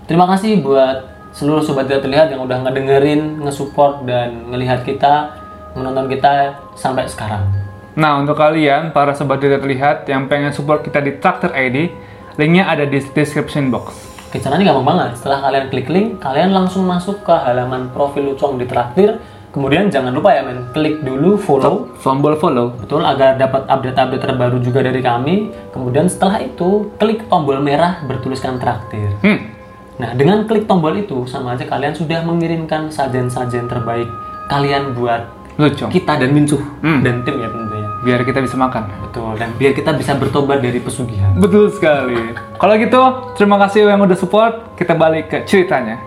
[0.07, 5.33] Terima kasih buat seluruh sobat tidak terlihat yang udah ngedengerin, ngesupport dan ngelihat kita,
[5.73, 7.49] menonton kita sampai sekarang.
[7.97, 11.93] Nah, untuk kalian, para sobat tidak terlihat yang pengen support kita di Traktor ID,
[12.41, 14.12] linknya ada di description box.
[14.33, 15.21] Oke, caranya gampang banget.
[15.21, 19.21] Setelah kalian klik link, kalian langsung masuk ke halaman profil Lucong di Traktir.
[19.53, 22.73] Kemudian jangan lupa ya men, klik dulu follow Tombol follow.
[22.81, 25.53] Betul, agar dapat update-update terbaru juga dari kami.
[25.69, 29.13] Kemudian setelah itu, klik tombol merah bertuliskan traktir.
[29.21, 29.53] Hmm,
[30.01, 34.09] Nah, dengan klik tombol itu, sama aja kalian sudah mengirimkan sajian-sajian terbaik
[34.49, 35.29] kalian buat
[35.61, 35.93] lucu.
[35.93, 37.05] kita dan Mincuh Hmm.
[37.05, 37.82] dan tim ya tentunya.
[38.03, 38.91] Biar kita bisa makan.
[39.07, 41.39] Betul, dan biar kita bisa bertobat dari pesugihan.
[41.39, 42.35] Betul sekali.
[42.59, 43.03] Kalau gitu,
[43.39, 44.75] terima kasih yang udah support.
[44.75, 46.03] Kita balik ke ceritanya.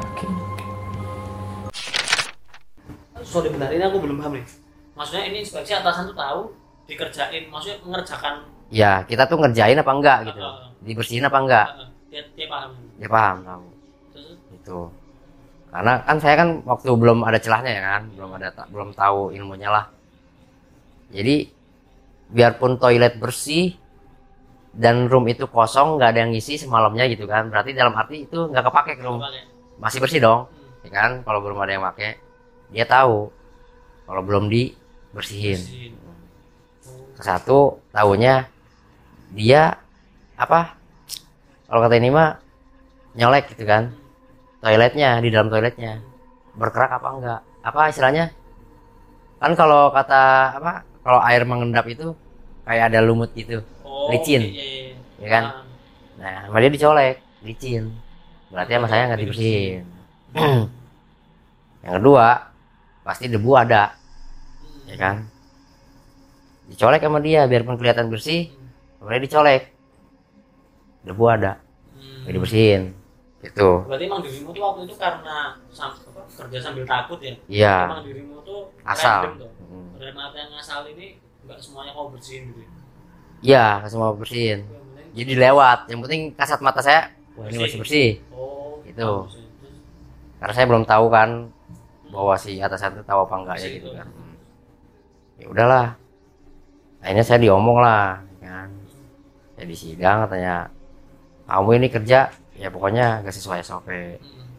[3.23, 4.45] Sorry bentar, ini aku belum paham nih.
[4.99, 6.51] Maksudnya ini inspeksi atasan tuh tahu
[6.83, 10.39] dikerjain, maksudnya mengerjakan Ya, kita tuh ngerjain apa enggak gitu.
[10.41, 10.67] Heeh.
[10.83, 11.67] Dibersihin apa enggak?
[11.79, 12.71] uh, dia, dia paham.
[12.99, 13.65] Ya paham, tahu.
[14.11, 14.79] Terus, Itu.
[15.71, 19.69] Karena kan saya kan waktu belum ada celahnya ya kan, belum ada belum tahu ilmunya
[19.71, 19.85] lah.
[21.11, 21.54] Jadi
[22.35, 23.79] biarpun toilet bersih
[24.75, 27.47] dan room itu kosong nggak ada yang ngisi semalamnya gitu kan.
[27.47, 29.23] Berarti dalam arti itu nggak kepake ke room.
[29.79, 30.83] Masih bersih dong Hmm.
[30.83, 31.11] ya kan?
[31.23, 32.19] Kalau belum ada yang pakai
[32.69, 33.31] dia tahu.
[34.05, 35.93] Kalau belum dibersihin Bersihin.
[37.15, 38.45] ke satu tahunya
[39.31, 39.79] dia
[40.35, 40.75] apa?
[41.65, 42.35] Kalau kata ini mah
[43.15, 43.95] nyolek gitu kan.
[44.59, 46.03] Toiletnya di dalam toiletnya.
[46.53, 48.25] Berkerak apa enggak apa istilahnya?
[49.39, 50.23] Kan kalau kata
[50.59, 50.83] apa?
[51.01, 52.13] Kalau air mengendap itu
[52.65, 54.41] kayak ada lumut gitu Oh, Licin.
[54.41, 54.93] oke, iya, iya.
[55.17, 55.43] Ya kan?
[55.45, 55.61] Ah.
[56.15, 57.83] nah sama dia dicolek licin
[58.47, 59.83] berarti sama saya nggak dibersihin
[61.83, 62.27] yang kedua
[63.01, 63.93] pasti debu ada
[64.85, 65.15] ya kan
[66.65, 68.49] dicolek sama dia biarpun kelihatan bersih
[68.97, 69.69] kemudian dicolek
[71.03, 71.61] debu ada
[71.95, 72.25] Hmm.
[72.27, 72.81] dibersihin
[73.39, 75.37] itu Berarti emang dirimu tuh waktu itu karena
[75.69, 77.37] sam- apa, kerja sambil takut ya?
[77.45, 79.29] iya Emang dirimu tuh Asal.
[79.29, 79.51] random tuh.
[79.63, 80.17] Hmm.
[80.17, 82.61] Artian asal ini nggak semuanya kau bersihin gitu.
[82.61, 82.69] ya?
[83.41, 88.09] iya semua bersihin penting- jadi lewat yang penting kasat mata saya wah ini masih bersih
[88.31, 89.01] Oh, Gitu.
[89.01, 89.27] ya.
[89.27, 89.33] Terus,
[90.37, 91.29] karena saya belum tahu kan
[92.07, 93.97] bahwa si atasan itu tahu apa enggak ya Bersih gitu itu.
[93.97, 94.07] kan
[95.35, 95.87] ya udahlah
[96.99, 98.07] akhirnya saya diomong lah
[98.39, 98.69] ya kan
[99.53, 100.55] saya di sidang katanya
[101.45, 102.19] kamu ini kerja
[102.55, 103.87] ya pokoknya gak sesuai SOP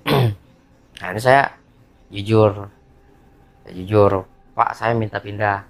[0.07, 0.30] hmm.
[1.01, 1.43] akhirnya saya
[2.09, 2.68] jujur
[3.62, 4.11] saya jujur
[4.53, 5.64] pak saya minta pindah.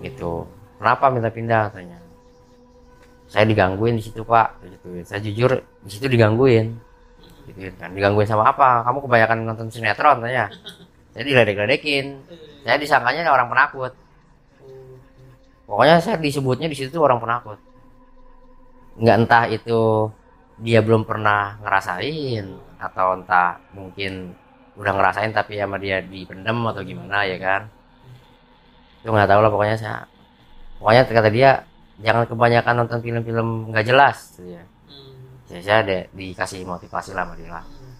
[0.00, 0.48] Gitu.
[0.80, 1.68] Kenapa minta pindah?
[1.68, 1.98] Katanya.
[3.28, 4.60] Saya digangguin di situ pak.
[4.64, 6.72] Gitu saya jujur di situ digangguin.
[7.52, 7.74] Gitu.
[7.76, 8.86] Kan digangguin sama apa?
[8.88, 10.48] Kamu kebanyakan nonton sinetron tanya
[11.12, 12.24] saya diledek-ledekin.
[12.64, 13.92] Saya disangkanya orang penakut.
[15.68, 17.60] Pokoknya saya disebutnya di situ orang penakut.
[18.96, 20.08] Nggak entah itu
[20.60, 22.44] dia belum pernah ngerasain
[22.76, 24.36] atau entah mungkin
[24.76, 27.62] udah ngerasain tapi sama dia dipendam atau gimana ya kan
[29.02, 30.06] itu nggak tahu lah pokoknya saya
[30.78, 31.50] pokoknya kata dia
[31.98, 34.38] jangan kebanyakan nonton film-film nggak jelas.
[34.38, 35.14] Gitu ya Hmm.
[35.48, 37.64] saya, saya ada dikasih motivasi lah sama dia lah.
[37.64, 37.94] Hmm.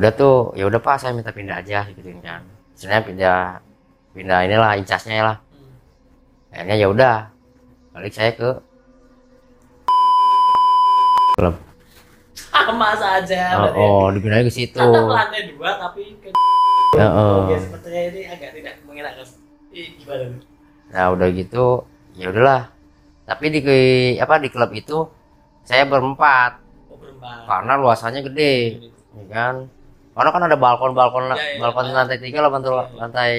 [0.00, 2.42] udah tuh ya udah pak saya minta pindah aja gitu kan.
[2.74, 3.38] Sebenarnya pindah
[4.16, 5.36] pindah inilah incasnya lah.
[5.54, 5.76] Hmm.
[6.50, 7.14] akhirnya ya udah
[7.94, 8.50] balik saya ke
[11.38, 11.54] klub
[12.34, 14.78] sama saja oh, oh dipindahin ke situ.
[14.78, 16.30] Lantai dua tapi ke
[16.98, 17.46] oh.
[17.54, 19.26] Sepertinya ini agak tidak mengenakan
[19.70, 20.26] gimana
[20.90, 21.86] nah udah gitu
[22.18, 22.66] ya udahlah
[23.22, 23.60] tapi di
[24.18, 25.06] apa di klub itu
[25.62, 26.58] saya berempat
[26.90, 28.54] Oh berempat karena luasannya gede
[29.14, 29.54] ya kan
[30.18, 31.94] karena kan ada balkon balkon Ya, ya, balkon ya.
[31.94, 32.98] lantai tiga lantai Ya, ya.
[32.98, 33.30] lantai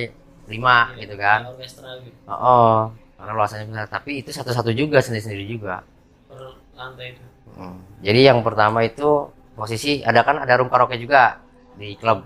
[0.47, 2.75] lima gitu kan orkestra gitu oh, oh.
[3.19, 5.83] karena luasannya besar tapi itu satu-satu juga sendiri-sendiri juga
[6.31, 7.83] per lantai itu Hmm.
[7.99, 9.27] jadi yang pertama itu
[9.59, 11.43] posisi ada kan ada room karaoke juga
[11.75, 12.23] di klub.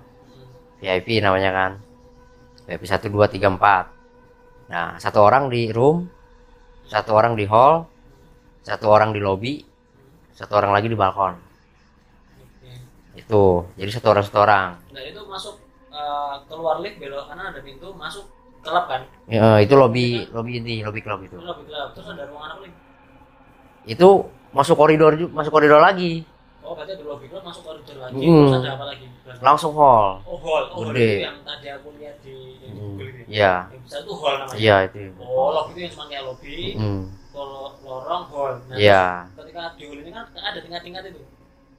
[0.80, 1.72] VIP namanya kan.
[2.66, 3.88] VIP satu dua tiga empat.
[4.72, 6.10] Nah satu orang di room
[6.86, 7.90] satu orang di hall
[8.66, 9.62] satu orang di lobby
[10.34, 11.38] satu orang lagi di balkon.
[12.42, 12.74] Oke.
[13.16, 13.44] itu
[13.80, 14.70] jadi satu orang satu orang.
[14.92, 15.56] Nah itu masuk
[15.94, 18.26] eh, keluar lift belok kanan ada pintu masuk
[18.66, 19.06] klub kan?
[19.30, 21.38] Ya, itu lobby lobby ini lobby klub itu.
[21.38, 22.76] Itu lebih gelap terus ada ruangan apa lagi?
[23.86, 24.10] Itu
[24.52, 26.26] masuk koridor masuk koridor lagi.
[26.66, 28.26] Oh berarti ada lobby klub masuk koridor lagi.
[28.26, 28.50] Hmm.
[28.50, 29.08] terus ada apa lagi
[29.42, 30.22] langsung hall.
[30.24, 30.64] Oh hall.
[30.72, 31.08] Oh hall Gede.
[31.10, 33.56] itu yang tadi aku lihat di di Google itu ya iya.
[33.72, 34.58] Yang besar itu hall namanya.
[34.60, 34.98] Iya itu.
[35.20, 37.02] Oh lobby itu yang cuma kayak lobby Hmm.
[37.32, 38.54] kalau lorong hall.
[38.70, 39.06] Nah, iya.
[39.36, 41.22] ketika di hall ini kan ada tingkat-tingkat itu.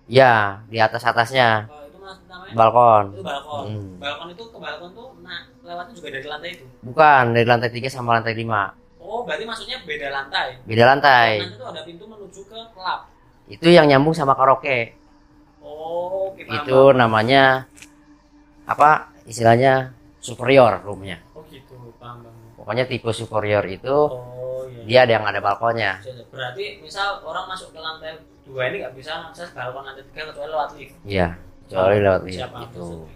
[0.07, 0.33] Iya
[0.67, 1.67] di atas atasnya.
[1.67, 2.55] Oh, itu mas namanya?
[2.55, 3.05] Balkon.
[3.11, 3.63] Itu balkon.
[3.67, 3.89] Hmm.
[3.99, 6.65] balkon itu ke balkon tuh nah lewatnya juga dari lantai itu?
[6.87, 10.49] Bukan dari lantai 3 sama lantai 5 oh berarti maksudnya beda lantai?
[10.67, 11.31] Beda lantai.
[11.43, 13.01] Nanti tuh ada pintu menuju ke klub.
[13.47, 14.99] Itu yang nyambung sama karaoke
[15.87, 16.99] oh paham, itu paham.
[16.99, 17.43] namanya
[18.67, 21.23] apa istilahnya superior roomnya.
[21.39, 22.59] Oh gitu paham paham.
[22.59, 26.03] Pokoknya tipe superior itu oh iya dia ada yang ada balkonnya.
[26.35, 30.51] Berarti misal orang masuk ke lantai dua ini nggak bisa mengakses balkon lantai tiga kecuali
[30.51, 30.95] lewat lift.
[31.07, 31.29] Iya
[31.67, 33.15] kecuali lewat lift Siapa itu maksudnya?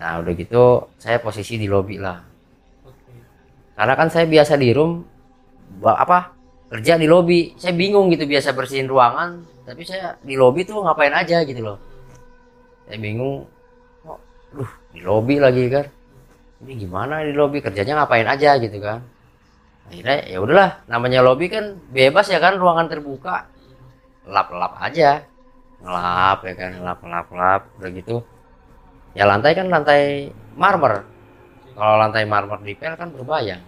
[0.00, 0.64] nah udah gitu
[0.96, 2.20] saya posisi di lobby lah.
[2.84, 3.12] Oke.
[3.76, 5.04] Karena kan saya biasa di room
[5.84, 6.32] apa
[6.72, 11.14] kerja di lobby saya bingung gitu biasa bersihin ruangan tapi saya di lobby tuh ngapain
[11.14, 11.78] aja gitu loh.
[12.90, 13.46] Saya bingung
[14.02, 14.18] kok
[14.50, 15.86] duh di lobby lagi kan
[16.60, 17.64] ini gimana di lobby?
[17.64, 18.60] Kerjanya ngapain aja?
[18.60, 19.00] gitu kan.
[19.88, 23.48] Akhirnya ya udahlah namanya lobby kan bebas ya kan ruangan terbuka.
[24.28, 25.24] Lap lap aja.
[25.80, 28.16] Ngelap ya kan ngelap ngelap ngelap udah gitu.
[29.16, 31.08] Ya lantai kan lantai marmer.
[31.72, 33.62] Kalau lantai marmer di pel kan berbayang.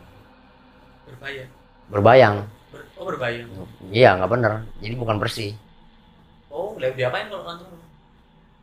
[1.89, 2.37] Berbayang?
[2.73, 3.45] Ber oh berbahaya
[3.89, 4.53] iya nggak bener.
[4.85, 5.57] Jadi bukan bersih
[6.53, 7.67] oh lebih diapain kalau kantor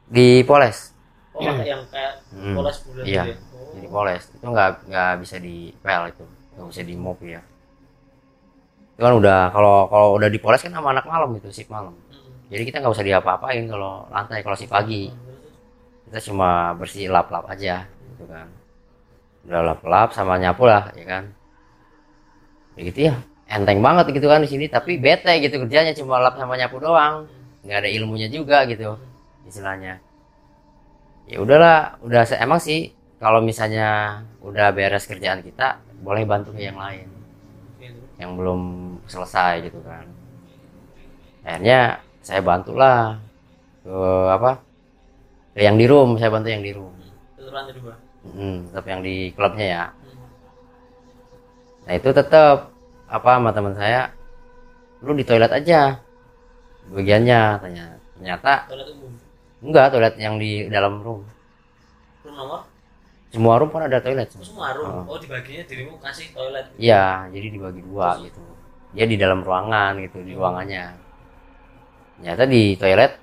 [0.09, 0.93] di poles.
[1.33, 3.23] Oh yang kayak Hmm, poles bulan iya.
[3.25, 3.37] gitu ya?
[3.37, 3.71] oh.
[3.77, 4.23] jadi poles.
[4.33, 6.25] Itu nggak nggak bisa di pel itu.
[6.57, 7.41] Nggak bisa di mop ya
[8.99, 11.95] itu kan udah kalau kalau udah di poles kan sama anak malam itu shift malam.
[12.11, 12.51] Hmm.
[12.51, 15.07] jadi kita nggak usah diapa-apain kalau lantai kalau shift pagi.
[15.07, 15.23] Hmm.
[16.11, 18.51] kita cuma bersih lap-lap aja gitu kan.
[19.47, 21.31] Udah lap-lap sama nyapu lah ya kan.
[22.75, 23.15] Ya gitu ya.
[23.47, 27.23] Enteng banget gitu kan di sini tapi bete gitu kerjanya cuma lap sama nyapu doang
[27.69, 28.97] nggak ada ilmunya juga gitu
[29.45, 30.01] istilahnya.
[31.29, 32.89] Ya udahlah udah emang sih
[33.21, 37.05] kalau misalnya udah beres kerjaan kita boleh bantu ke yang lain.
[38.17, 38.61] Yang belum
[39.05, 40.09] selesai gitu kan.
[41.45, 43.21] Akhirnya saya bantulah
[43.85, 43.99] ke
[44.33, 44.51] apa
[45.53, 46.89] ke yang di room saya bantu yang di room.
[48.25, 49.85] Hmm, tetap yang di klubnya ya.
[49.93, 50.25] Hmm.
[51.85, 52.73] nah itu tetap
[53.09, 54.09] apa sama teman saya
[55.01, 56.08] lu di toilet aja
[56.89, 57.85] bagiannya tanya
[58.17, 59.13] ternyata toilet umum
[59.61, 61.21] enggak toilet yang di dalam room
[62.25, 62.61] room nomor
[63.29, 66.81] semua room kan ada toilet oh, semua room oh dibaginya dirimu kasih toilet gitu.
[66.81, 68.41] Iya, jadi dibagi dua gitu.
[68.89, 70.97] Dia di dalam ruangan gitu, di ruangannya.
[72.17, 73.13] Ternyata di toilet,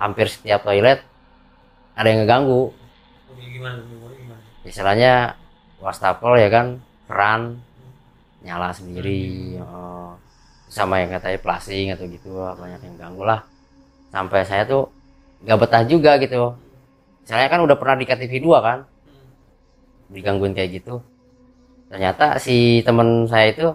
[0.00, 1.04] hampir setiap toilet
[1.92, 2.72] ada yang ngeganggu.
[3.36, 5.36] Gimana memori gimana Istilahnya
[5.84, 6.66] wastafel ya kan,
[7.04, 7.60] keran
[8.40, 9.60] nyala sendiri.
[9.60, 10.16] oh.
[10.74, 13.46] Sama yang katanya plasing atau gitu, banyak yang ganggu lah.
[14.10, 14.90] Sampai saya tuh
[15.46, 16.58] nggak betah juga gitu.
[17.22, 18.78] Saya kan udah pernah di KTV 2 kan,
[20.10, 20.98] digangguin kayak gitu.
[21.86, 23.70] Ternyata si temen saya itu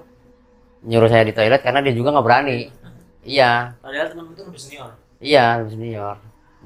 [0.84, 2.68] nyuruh saya di toilet karena dia juga nggak berani.
[3.24, 3.80] Iya.
[3.80, 4.92] Padahal teman itu lebih senior.
[5.24, 6.16] Iya lebih senior.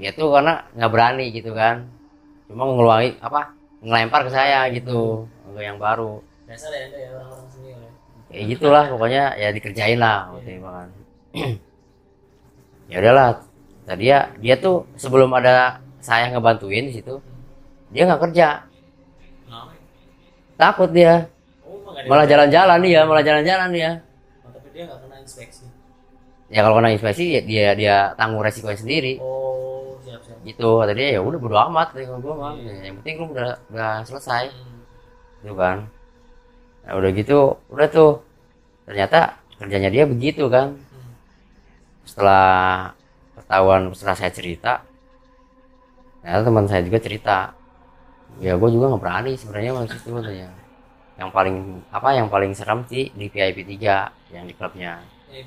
[0.02, 1.86] Dia tuh karena nggak berani gitu kan.
[2.50, 3.54] Cuma ngeluarin apa
[3.86, 6.26] ngelempar ke saya gitu ke yang baru.
[6.50, 7.53] Dasar ya ya orang-orang
[8.34, 10.90] ya gitulah pokoknya ya dikerjain lah waktu itu kan.
[12.92, 13.42] Ya udahlah
[13.88, 17.16] tadi ya dia tuh sebelum ada saya ngebantuin di situ
[17.90, 18.68] dia nggak kerja.
[20.60, 21.32] Takut dia.
[21.64, 23.92] Oh ada malah jalan-jalan dia malah jalan-jalan dia.
[24.44, 25.66] Oh, tapi dia nggak kena inspeksi?
[26.52, 29.14] Ya kalau kena inspeksi ya dia dia tanggung resikonya sendiri.
[29.24, 32.54] Oh siap siap gitu kata dia ya udah bodo amat kata kalau gua mah.
[32.60, 34.52] Ya, yang penting lu udah udah selesai.
[34.54, 34.84] Hmm.
[35.44, 35.88] gitu kan
[36.84, 38.14] nah, udah gitu udah tuh.
[38.84, 40.76] Ternyata kerjanya dia begitu kan
[42.04, 42.92] setelah
[43.40, 44.84] ketahuan setelah saya cerita
[46.20, 47.38] ternyata teman saya juga cerita.
[48.42, 50.50] Ya gue juga nggak berani sebenarnya waktu itu katanya.
[51.14, 51.56] Yang paling
[51.94, 55.04] apa yang paling serem sih di VIP 3 yang di klubnya.
[55.30, 55.44] Ya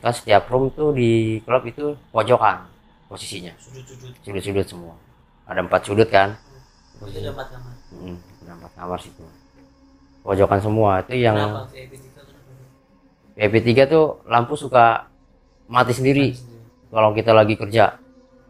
[0.00, 2.66] kan setiap room tuh di klub itu pojokan
[3.06, 3.52] posisinya.
[3.60, 4.12] Sudut-sudut.
[4.24, 4.94] Sudut-sudut semua.
[5.44, 6.34] Ada empat sudut kan?
[6.96, 7.74] Itu ada empat kamar.
[7.92, 9.39] Hmm, ada empat kamar situ
[10.20, 12.50] pojokan semua itu yang kenapa VIP tiga kenapa
[13.36, 13.54] VIP
[13.88, 15.08] 3 tuh lampu suka
[15.70, 16.36] mati sendiri
[16.90, 17.96] kalau kita lagi kerja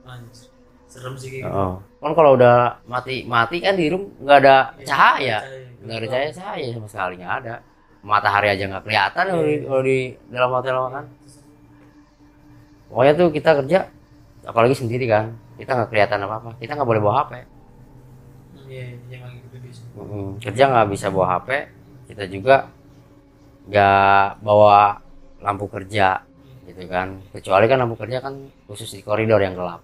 [0.08, 0.50] Anjir.
[0.90, 1.74] serem sih kayak gitu Oh.
[2.00, 5.84] Kan kalau udah mati mati kan di room nggak ada cahaya, cahaya.
[5.84, 7.54] nggak ada cahaya cahaya sama sekali nggak ada.
[8.00, 9.98] Matahari aja nggak kelihatan kalau di, kalau di
[10.32, 11.04] dalam hotel kan.
[12.88, 13.78] Pokoknya tuh kita kerja,
[14.48, 16.50] apalagi sendiri kan, kita nggak kelihatan apa apa.
[16.56, 17.32] Kita nggak boleh bawa HP.
[18.70, 19.82] Iya lagi gitu bisa.
[20.38, 21.48] Kerja nggak bisa bawa HP.
[22.06, 22.70] Kita juga
[23.66, 25.02] nggak bawa
[25.42, 26.22] lampu kerja,
[26.70, 27.18] gitu kan.
[27.34, 28.34] Kecuali kan lampu kerja kan
[28.70, 29.82] khusus di koridor yang gelap.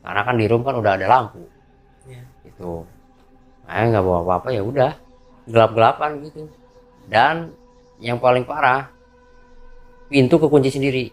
[0.00, 1.44] Karena kan di room kan udah ada lampu.
[2.08, 2.24] iya.
[2.40, 2.88] Gitu.
[3.68, 4.92] Saya nggak bawa apa-apa ya udah.
[5.46, 6.48] Gelap-gelapan gitu.
[7.06, 7.52] Dan
[8.00, 8.88] yang paling parah
[10.08, 11.12] pintu kekunci sendiri.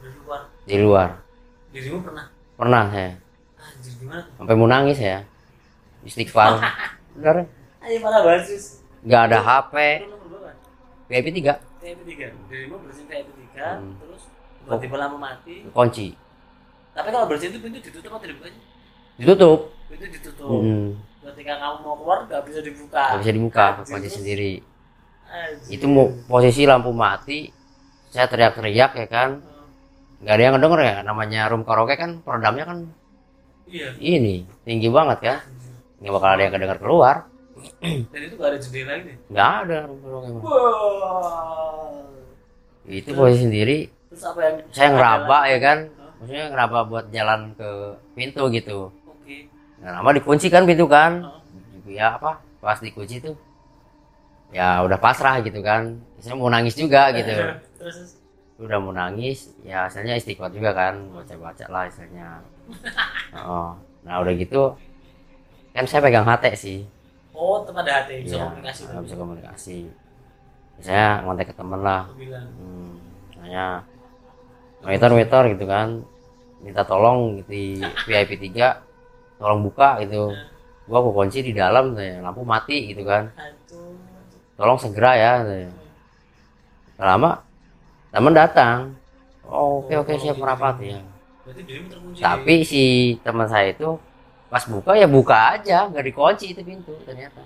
[0.00, 0.40] Dari luar.
[0.68, 1.08] Di luar.
[1.70, 2.26] Dirimu pernah?
[2.58, 3.12] Pernah saya
[3.80, 4.32] anjir gimana tuh?
[4.36, 5.18] Sampai mau nangis ya
[6.04, 6.60] istighfar.
[7.16, 7.46] Bener
[7.80, 8.64] ayo parah banget sis
[9.00, 9.74] nggak ada HP
[11.10, 12.26] VIP 3 VIP tiga.
[12.52, 13.96] Dirimu bersihin VIP tiga Hmm.
[13.98, 14.22] terus
[14.62, 15.64] tiba-tiba lampu mati.
[15.72, 16.12] Kunci.
[16.92, 18.60] Tapi kalau bersihin itu pintu ditutup atau dibuka aja?
[19.16, 19.58] Ditutup.
[19.88, 20.60] Pintu ditutup.
[20.60, 23.02] Hmm, ketika kamu mau keluar nggak bisa dibuka.
[23.10, 24.52] Nggak bisa dibuka Anjir, kunci sendiri.
[25.30, 25.70] Anjir.
[25.72, 27.48] itu mau posisi lampu mati
[28.12, 29.30] saya teriak-teriak ya kan?
[30.20, 30.96] Nggak ada yang ngedenger ya?
[31.02, 32.78] Namanya room karaoke kan peredamnya kan
[33.70, 33.94] iya.
[33.98, 35.38] ini tinggi banget kan
[36.00, 37.16] nggak bakal ada yang kedengar keluar.
[38.12, 39.14] Dan itu nggak ada jendela ini?
[39.28, 39.78] Nggak ada.
[39.84, 40.42] Karaoke mah.
[40.42, 42.04] wow.
[42.88, 43.78] Itu posisi sendiri.
[44.10, 45.78] terus apa yang saya ngeraba ya kan?
[45.86, 46.10] Hah?
[46.18, 47.68] maksudnya ngeraba buat jalan ke
[48.18, 48.78] pintu gitu.
[49.06, 49.46] Oke.
[49.78, 51.22] Nah lama dikunci kan pintu kan?
[51.22, 51.38] Hah?
[51.86, 52.42] ya apa?
[52.58, 53.36] Pas dikunci tuh
[54.50, 56.00] ya udah pasrah gitu kan.
[56.18, 57.30] Saya mau nangis juga gitu.
[57.78, 58.18] Terus?
[58.58, 61.12] Udah mau nangis ya asalnya istiqomah juga kan.
[61.14, 62.40] Baca baca lah istilahnya
[63.36, 64.72] oh nah udah gitu
[65.80, 66.84] kan saya pegang HT sih.
[67.32, 68.80] Oh tempat ada hati bisa Iya, komunikasi.
[68.84, 69.78] nggak bisa komunikasi.
[70.84, 72.04] Saya ngontek ke temen lah.
[72.12, 72.92] Bilang hmm,
[73.40, 73.64] hanya
[74.84, 76.04] meter meter gitu kan.
[76.60, 80.36] Minta tolong gitu di VIP 3 tolong buka gitu.
[80.84, 83.32] Gua aku kunci di dalam lampu mati gitu kan.
[84.60, 85.32] Tolong segera ya.
[87.00, 87.40] Nggak lama?
[88.12, 88.92] Temen datang.
[89.48, 91.00] Oh, oke oke siap merapat ya.
[91.48, 92.20] Berarti dirimu terkunci.
[92.20, 93.96] Tapi si teman saya itu
[94.50, 94.98] pas buka.
[94.98, 97.40] Ya buka aja nggak dikunci itu pintu ternyata.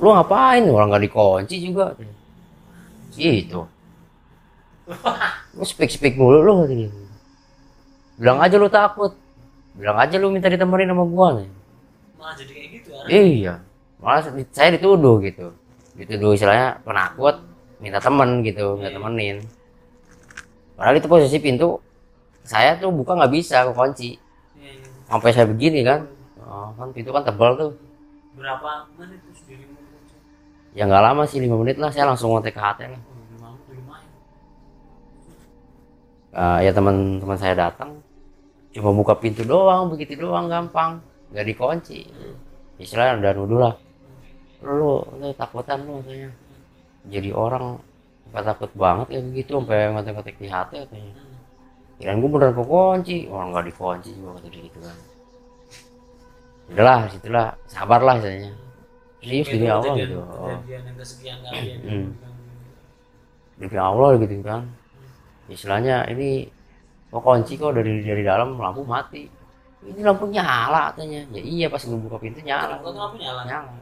[0.00, 0.64] Lu ngapain?
[0.72, 1.92] Orang nggak dikunci juga.
[3.12, 3.60] Gitu.
[5.52, 6.64] Lu speak speak mulu lu.
[6.64, 6.88] Katanya.
[8.16, 9.12] bilang aja lu takut.
[9.76, 11.48] Bilang aja lu minta ditemenin sama gua nih.
[12.16, 13.54] Malah jadi kayak gitu ya iya.
[14.00, 14.20] Malah
[14.52, 15.52] saya dituduh gitu.
[15.92, 17.36] Dituduh istilahnya penakut
[17.82, 19.44] minta temen gitu minta temenin.
[20.78, 21.82] Padahal itu posisi pintu
[22.42, 24.21] saya tuh buka nggak bisa Iya, iya.
[25.12, 26.08] Sampai saya begini kan.
[26.40, 27.76] Oh, kan pintu kan tebal tuh.
[28.32, 29.76] Berapa menit terus dirimu
[30.72, 31.92] ya nggak lama sih lima menit lah.
[31.92, 33.02] Saya langsung ngontek ke HT lah.
[36.32, 38.00] Ah, ya teman-teman saya datang.
[38.72, 40.96] Cuma buka pintu doang begitu doang gampang.
[41.28, 42.08] Nggak dikunci.
[42.80, 43.74] Istilahnya udah nuduh lah.
[44.64, 46.32] Lu lu takutan lu katanya
[47.04, 47.82] jadi orang
[48.30, 51.12] nggak takut banget ya begitu sampai ngotek-ngotek di hati katanya
[52.02, 53.30] kirain gue beneran kekunci.
[53.30, 54.96] Orang nggak dikunci juga kata dia gitu kan.
[56.66, 57.48] Udahlah situlah.
[57.70, 58.52] Sabar lah istilahnya.
[59.22, 60.18] Serius demi Allah gitu.
[60.18, 60.66] oh, Hmm.
[60.66, 62.10] yang-
[63.54, 64.62] demi Allah gitu kan.
[65.46, 66.50] Istilahnya ini
[67.06, 69.30] kok kunci kok dari dari dalam lampu mati.
[69.82, 71.22] Ini lampu nyala katanya.
[71.30, 72.82] Ya iya pas gue buka pintu nyala.
[72.82, 73.42] Bukan lampu nyala.
[73.46, 73.72] nyala.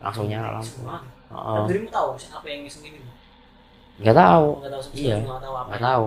[0.00, 0.72] Langsung nyala lampu.
[0.80, 0.98] Semua.
[1.32, 3.00] oh, Tapi dirimu tahu siapa yang ngiseng ini?
[4.00, 4.46] nggak tahu.
[4.56, 5.16] Nggak tahu Iya.
[5.20, 5.68] apa.
[5.68, 6.06] nggak tahu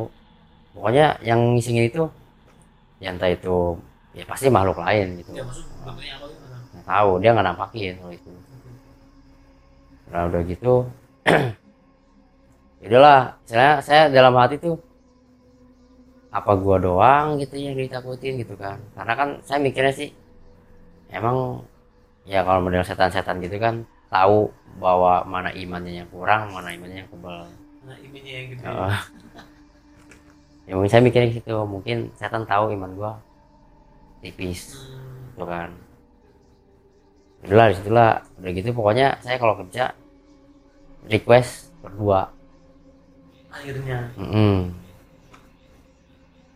[0.75, 2.03] pokoknya yang ngisingin itu
[2.99, 3.79] ya entah itu
[4.11, 6.43] ya pasti makhluk lain gitu Ya maksud bentuknya apa gitu?
[6.75, 7.09] nggak tahu.
[7.19, 8.31] dia nggak nampakin kalau itu
[10.05, 10.73] nah udah gitu
[12.81, 14.77] ya udahlah saya saya dalam hati tuh
[16.29, 20.09] apa gua doang gitu yang ditakutin gitu kan karena kan saya mikirnya sih
[21.09, 21.63] emang
[22.27, 27.09] ya kalau model setan-setan gitu kan tahu bahwa mana imannya yang kurang mana imannya yang
[27.09, 27.47] kebal
[27.85, 28.89] nah ininya yang gitu Oh.
[28.91, 28.99] ya
[30.73, 31.55] mungkin saya mikirnya gitu.
[31.69, 33.11] Mungkin setan tahu iman gua.
[34.25, 35.69] Tipis Hmm, gitu kan.
[37.45, 38.11] Itulah di situlah.
[38.41, 39.93] Udah gitu pokoknya saya kalau kerja
[41.05, 42.33] request berdua.
[43.53, 44.09] Akhirnya?
[44.17, 44.85] Mm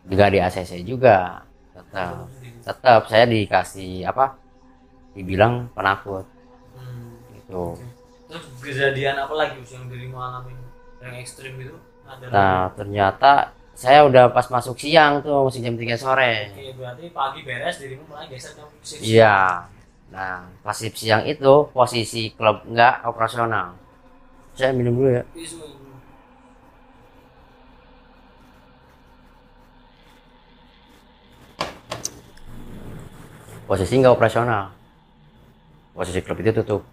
[0.09, 1.45] juga di ACC juga.
[1.77, 2.25] Tetap.
[2.65, 4.33] Tetap saya dikasih apa
[5.13, 6.25] dibilang penakut.
[6.73, 7.13] Hmm.
[7.37, 7.77] gitu.
[8.25, 10.57] Terus kejadian apa lagi yang dirimu alamin?
[10.99, 11.53] Yang ekstrim
[12.09, 16.51] ada nah ternyata saya udah pas masuk siang tuh masih jam 3 sore.
[16.51, 19.71] Oke, berarti pagi beres dirimu mulai geser ke shift iya.
[20.11, 23.79] Nah pas shift siang itu posisi klub nggak operasional.
[24.51, 25.23] Saya minum dulu ya.
[25.31, 25.63] Isu.
[33.63, 34.75] posisi nggak operasional.
[35.95, 36.83] Posisi klub itu tutup.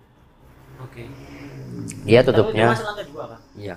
[0.86, 1.02] Oke.
[2.06, 2.78] dia dia tutupnya.
[3.58, 3.74] iya.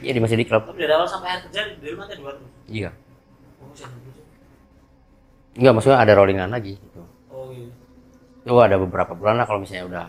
[0.00, 2.50] Iya di masih di klub Tapi dari awal sampai akhir kerja dari lantai dua terus.
[2.66, 2.90] iya
[3.60, 4.20] Oh, saya gitu.
[5.56, 7.68] nggak maksudnya ada rollingan lagi gitu Oh iya.
[8.40, 10.06] itu ada beberapa bulan lah kalau misalnya udah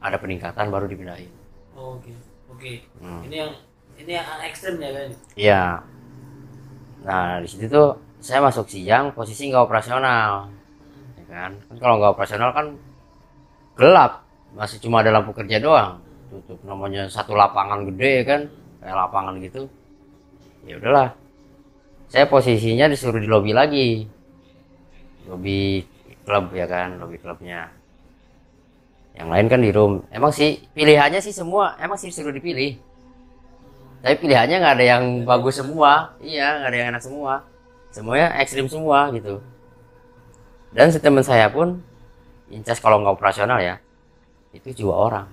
[0.00, 1.30] ada peningkatan baru dipindahin
[1.72, 2.12] Oh, Oke.
[2.52, 2.72] Oke.
[3.00, 3.24] Hmm.
[3.24, 3.52] Ini yang
[3.96, 5.08] ini yang ekstrim ya kan?
[5.34, 5.62] iya
[7.02, 7.92] nah di situ tuh
[8.22, 10.46] saya masuk siang posisi nggak operasional
[11.18, 12.66] ya kan kan kalau nggak operasional kan
[13.74, 14.22] gelap
[14.54, 15.98] masih cuma ada lampu kerja doang
[16.30, 18.40] tutup namanya satu lapangan gede kan
[18.82, 19.70] kayak lapangan gitu.
[20.66, 21.14] Ya udahlah.
[22.10, 24.04] Saya posisinya disuruh di lobi lagi.
[25.30, 25.86] Lobi
[26.26, 26.98] klub ya kan?
[26.98, 27.70] Lobi klubnya.
[29.14, 29.92] Yang lain kan di room.
[30.10, 31.78] Emang sih pilihannya sih semua.
[31.78, 32.76] Emang sih disuruh dipilih.
[34.02, 36.18] Tapi pilihannya nggak ada yang bagus semua.
[36.18, 37.32] Iya nggak ada yang enak semua.
[37.94, 39.38] Semuanya ekstrim semua gitu.
[40.74, 41.78] Dan teman saya pun
[42.50, 43.78] incas kalau nggak operasional ya
[44.52, 45.26] itu dua orang.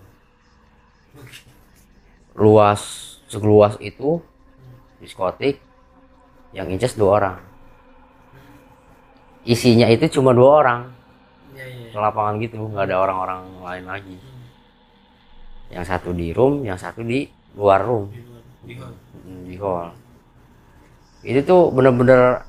[2.35, 4.17] Luas seluas itu
[4.97, 5.61] diskotik
[6.51, 7.38] yang incas dua orang
[9.45, 10.82] isinya itu cuma dua orang
[11.53, 11.93] iya.
[11.93, 14.17] ke lapangan gitu nggak ada orang-orang lain lagi
[15.69, 18.43] yang satu di room yang satu di luar room Di luar.
[18.65, 18.93] Di hall.
[19.23, 19.88] Hmm, di hall
[21.21, 22.43] itu tuh bener-bener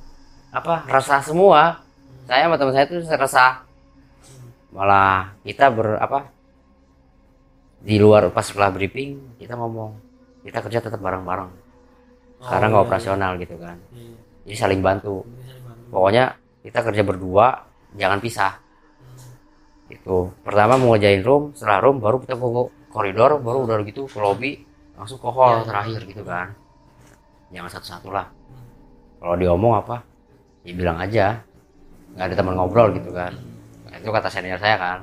[0.51, 1.85] apa resah semua
[2.25, 3.53] saya sama teman saya tuh resah
[4.73, 6.31] malah kita ber apa
[7.81, 10.10] di luar pas setelah briefing kita ngomong
[10.45, 11.51] kita kerja tetap bareng-bareng.
[12.41, 13.77] Sekarang nggak iya, operasional gitu kan.
[13.93, 14.01] Iya.
[14.01, 14.17] iya.
[14.49, 15.23] jadi saling bantu.
[15.29, 15.85] Ini saya bantu.
[15.93, 16.25] pokoknya
[16.65, 17.47] kita kerja berdua
[17.97, 18.53] jangan pisah.
[19.93, 22.49] Itu pertama mau ngerjain room setelah room baru kita ke
[22.91, 24.65] koridor baru udah gitu ke lobby
[24.97, 26.57] langsung ke hall Ya, terakhir gitu kan.
[27.53, 28.27] Jangan satu-satu lah.
[29.21, 30.01] Kalau diomong apa
[30.65, 31.45] ya bilang aja.
[32.17, 33.37] Nggak ada teman ngobrol gitu kan.
[33.87, 34.99] Nah, itu kata senior saya kan.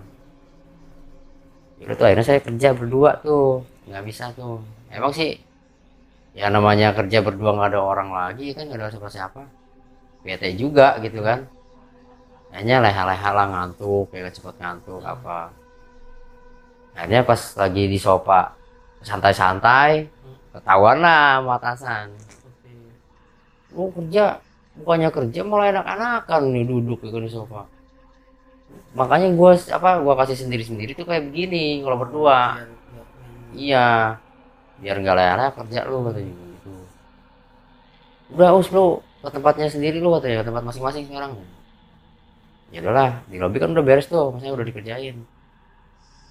[1.77, 3.61] Yaudah tuh akhirnya saya kerja berdua tuh.
[3.85, 5.39] Nggak bisa tuh emang sih
[6.37, 9.41] ya namanya kerja berdua nggak ada orang lagi kan nggak ada siapa-siapa.
[10.21, 11.47] Bete juga gitu kan.
[12.51, 15.51] Hanya leha-leha lah ngantuk kayak cepet ngantuk apa.
[16.97, 18.55] Akhirnya pas lagi di sofa
[19.05, 20.09] santai-santai
[20.55, 22.07] ketahuan lah sama atasan.
[23.75, 24.41] Lu kerja
[24.81, 27.69] bukannya kerja malah enak-enakan nih duduk gitu di sofa.
[28.97, 32.57] Makanya gua apa gua kasih sendiri-sendiri tuh kayak begini kalau berdua.
[32.57, 33.09] Biar- biar-
[33.53, 33.87] iya
[34.81, 36.71] biar nggak leha kerja lu katanya gitu
[38.37, 41.31] udah us lu ke tempatnya sendiri lu katanya ke tempat masing-masing sekarang
[42.69, 45.15] ya udahlah di lobby kan udah beres tuh maksudnya udah dikerjain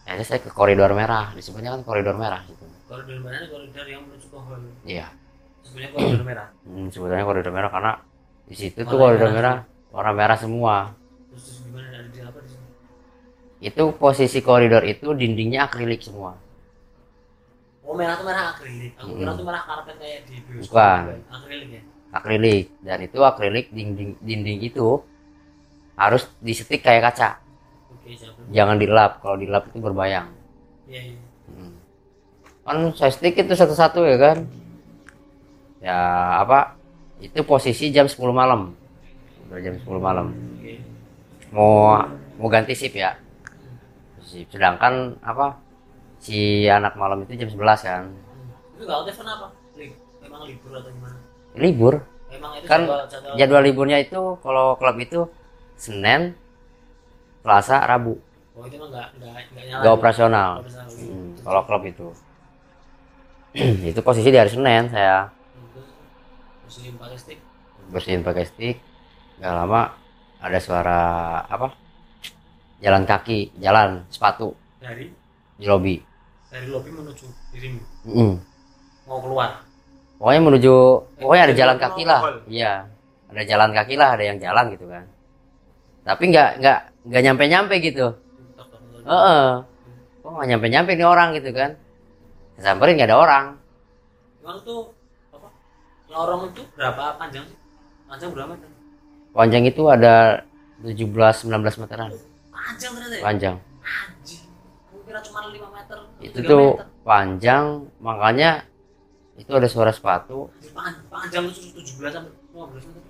[0.07, 3.43] akhirnya saya ke koridor merah disebutnya kan koridor merah gitu Koridor mana?
[3.51, 4.63] Koridor yang menuju ke hall.
[4.87, 5.11] iya
[5.67, 6.49] Sebenarnya koridor merah.
[6.71, 7.93] hmm, sebutannya koridor merah karena
[8.47, 9.67] di situ tuh koridor merah.
[9.67, 10.95] merah warna merah semua
[11.35, 12.67] Terus, terus gimana dari di apa di sini?
[13.67, 16.39] itu posisi koridor itu dindingnya akrilik semua
[17.87, 18.93] Oh merah tuh merah akrilik.
[18.99, 19.39] Aku kira Mm.
[19.39, 20.75] tuh merah karpet kayak di bioskop.
[20.75, 21.03] Bukan.
[21.31, 21.83] Akrilik ya.
[22.09, 25.05] akrilik dan itu akrilik dinding dinding itu
[25.95, 27.37] harus disetik kayak kaca
[27.93, 28.17] Oke
[28.49, 30.33] jangan dilap kalau dilap itu berbayang
[30.89, 31.19] Iya iya.
[31.47, 31.77] Hmm.
[32.65, 34.39] kan saya stick itu satu-satu ya kan
[35.79, 35.99] ya
[36.41, 36.81] apa
[37.19, 38.73] itu posisi jam 10 malam
[39.47, 40.81] udah jam 10 malam Oke.
[41.53, 42.01] mau
[42.35, 43.13] mau ganti shift ya
[44.25, 44.57] Shift.
[44.57, 45.61] sedangkan apa
[46.27, 48.05] si anak malam itu jam 11 kan.
[48.75, 49.47] Itu nggak telepon apa?
[49.79, 51.17] Lib- Emang libur atau gimana?
[51.57, 51.95] libur
[52.29, 55.21] Emang itu kan jadwal, jadwal, jadwal liburnya itu kalau klub itu
[55.79, 56.35] Senin
[57.41, 58.19] Selasa Rabu
[58.57, 59.81] Oh itu emang nggak nggak nggak nyala.
[59.85, 60.53] nggak operasional.
[60.65, 62.07] Hmm, kalau klub itu
[63.91, 65.31] itu posisi di hari Senin saya
[66.67, 67.39] Muslim pakai stick.
[67.87, 68.77] bersihin pakai stick
[69.39, 69.83] nggak lama
[70.43, 71.01] ada suara
[71.47, 71.69] apa
[72.83, 74.53] jalan kaki jalan sepatu
[74.83, 75.09] dari
[75.57, 75.97] di lobi
[76.57, 78.35] dari lobi menuju dirimu Mm.
[79.05, 79.61] mau keluar
[80.17, 80.75] pokoknya menuju
[81.21, 82.73] pokoknya ada jalan kaki lah iya
[83.29, 85.05] ada jalan kaki lah ada yang jalan gitu kan
[86.03, 88.07] tapi nggak nggak nggak nyampe nyampe gitu
[89.05, 89.45] Heeh.
[90.19, 91.77] kok nggak nyampe nyampe nih orang gitu kan
[92.57, 93.45] Saya samperin nggak ada orang
[94.41, 94.91] Emang tuh
[95.29, 95.49] apa?
[96.09, 97.59] Lorong itu berapa panjang sih?
[98.07, 98.71] Panjang berapa meter?
[99.31, 100.41] panjang itu ada
[100.81, 102.11] 17-19 meteran
[102.49, 103.23] Panjang ternyata ya?
[103.23, 104.46] panjang Anjing.
[105.17, 105.99] Kira cuma 5 meter.
[106.21, 106.87] itu 3 tuh meter.
[107.01, 107.65] panjang
[108.05, 108.51] makanya
[109.41, 110.53] itu ada suara sepatu.
[111.09, 113.03] Panjang itu 17 sampai 15 meter.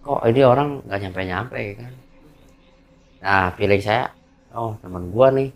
[0.00, 1.92] kok ini orang nggak nyampe nyampe kan?
[3.24, 4.12] Nah feeling saya.
[4.52, 5.48] Oh teman gua nih.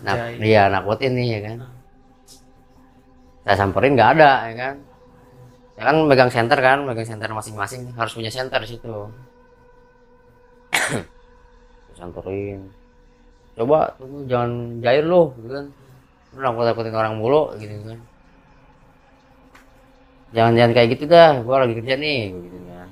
[0.00, 1.56] Nah dia nakutin nih ya kan?
[1.60, 1.72] Nah.
[3.44, 4.74] saya samperin nggak ada ya kan?
[5.76, 6.88] Saya kan megang center kan?
[6.88, 7.92] Megang center masing-masing.
[7.92, 8.96] Harus punya center di situ.
[11.92, 12.79] Saya samperin
[13.58, 15.66] coba tunggu jangan jair lu gitu kan.
[16.30, 17.98] Lu nakut nakutin orang mulu gitu kan.
[20.30, 22.88] Jangan jangan kayak gitu dah gua lagi kerja nih gitu kan.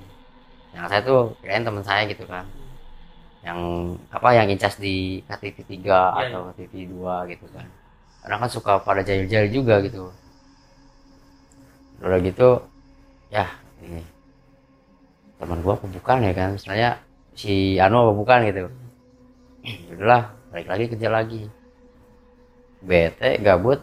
[0.75, 2.45] Yang saya tuh kirain teman saya gitu kan.
[3.47, 3.59] Yang
[4.11, 6.01] apa yang incas di KTV 3 Iya,
[6.35, 7.67] atau KTV 2 gitu kan.
[8.27, 10.11] Karena kan suka pada jahil-jahil juga gitu.
[12.03, 12.59] Udah gitu
[13.31, 13.47] ya
[13.87, 14.03] ini.
[15.39, 16.99] Teman gua bukan ya kan misalnya
[17.39, 18.67] si Anu bukan gitu.
[19.95, 21.43] Udahlah balik lagi kerja lagi.
[22.85, 23.81] Bete gabut.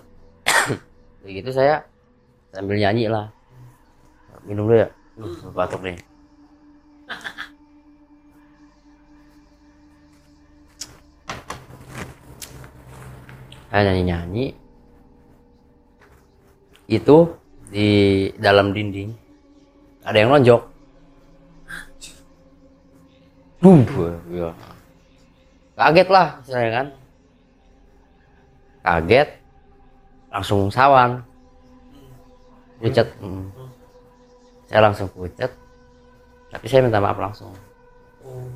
[1.21, 1.85] Kayak gitu saya
[2.53, 3.29] sambil nyanyi lah.
[4.45, 4.89] Minum dulu ya.
[5.17, 5.97] Uh, batuk nih.
[13.69, 14.45] Saya nyanyi nyanyi
[16.87, 17.17] itu
[17.73, 17.89] di
[18.39, 19.11] dalam dinding.
[20.05, 20.75] Ada yang lonjok
[23.65, 23.81] Bum,
[24.29, 24.53] ya.
[25.75, 26.87] Kaget lah saya kan
[28.83, 29.29] kaget
[30.31, 31.19] langsung sawan
[32.79, 33.45] pucat mm.
[34.67, 35.51] saya langsung pucat
[36.51, 37.51] tapi saya minta maaf langsung
[38.25, 38.49] Oh,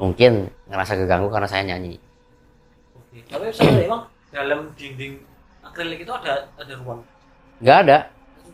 [0.00, 2.00] mungkin ngerasa keganggu karena saya nyanyi
[2.96, 3.20] oke.
[3.28, 4.02] Tapi sebenarnya emang
[4.32, 5.20] dalam dinding
[5.60, 7.04] akrilik itu ada ada ruang.
[7.60, 7.98] nggak ada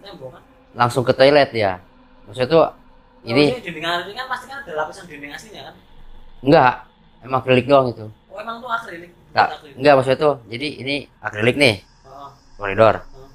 [0.03, 0.43] kan?
[0.75, 1.79] langsung ke toilet ya
[2.27, 2.67] maksudnya tuh
[3.23, 5.75] ini dinding akrilik kan pasti kan ada lapisan dinding aslinya kan?
[6.43, 6.75] enggak
[7.25, 9.11] emang akrilik doang itu Oh emang tuh akrilik.
[9.31, 9.75] enggak akrilik.
[9.77, 13.29] enggak maksudnya tuh jadi ini akrilik nih Oh, koridor oh.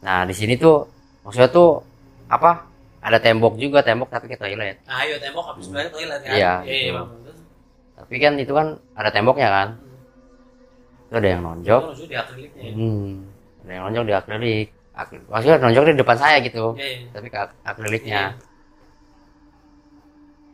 [0.00, 0.86] nah di sini tuh
[1.20, 1.82] maksudnya tuh
[2.26, 2.64] apa
[2.98, 6.32] ada tembok juga tembok tapi ke toilet Nah, iya tembok habis sebenarnya toilet kan?
[6.32, 7.32] Iya, Iya, iya, gitu.
[7.92, 11.04] Tapi kan itu kan ada temboknya kan hmm.
[11.04, 12.62] itu ada yang nonjok Itu di akriliknya.
[12.62, 12.72] ya?
[12.72, 13.10] hmm,
[13.60, 17.08] ada yang nonjok di akrilik Akrilik- maksudnya nonjok di depan saya gitu Iya, iya.
[17.10, 18.40] tapi ke ak- akriliknya Iya.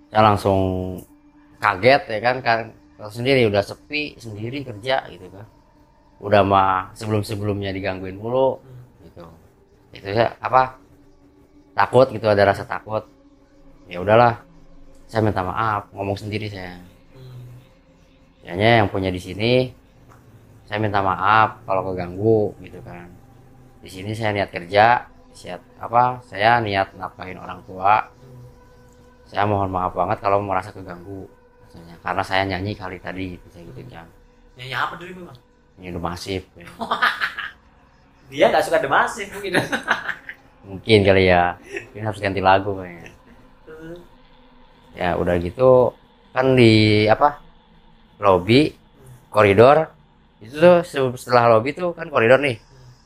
[0.08, 0.60] saya langsung
[1.58, 2.36] kaget ya kan
[2.98, 5.46] tahu sendiri udah sepi sendiri kerja gitu kan.
[6.18, 8.58] Udah mah sebelum sebelumnya digangguin mulu
[9.06, 9.22] gitu.
[9.94, 10.74] Itu saya apa
[11.78, 13.06] takut gitu ada rasa takut.
[13.86, 14.42] Ya udahlah
[15.06, 16.82] saya minta maaf ngomong sendiri saya.
[18.42, 19.70] Kayaknya yang punya di sini
[20.66, 23.06] saya minta maaf kalau keganggu gitu kan.
[23.78, 28.10] Di sini saya niat kerja siap apa saya niat nafkahin orang tua.
[29.30, 31.37] Saya mohon maaf banget kalau merasa keganggu
[31.68, 34.08] misalnya karena saya nyanyi kali tadi gitu saya gitu kan.
[34.56, 35.38] Nyanyi apa dulu Bang?
[35.78, 36.66] ini udah masif ya.
[38.28, 39.52] Dia nggak suka demasif mungkin.
[40.68, 41.54] mungkin kali ya.
[41.94, 43.14] Ini harus ganti lagu kayaknya
[44.98, 45.14] ya.
[45.14, 45.94] Udah gitu
[46.34, 47.38] kan di apa
[48.18, 48.74] lobby
[49.30, 49.94] koridor.
[50.42, 52.58] Itu tuh se- setelah lobby tuh kan koridor nih.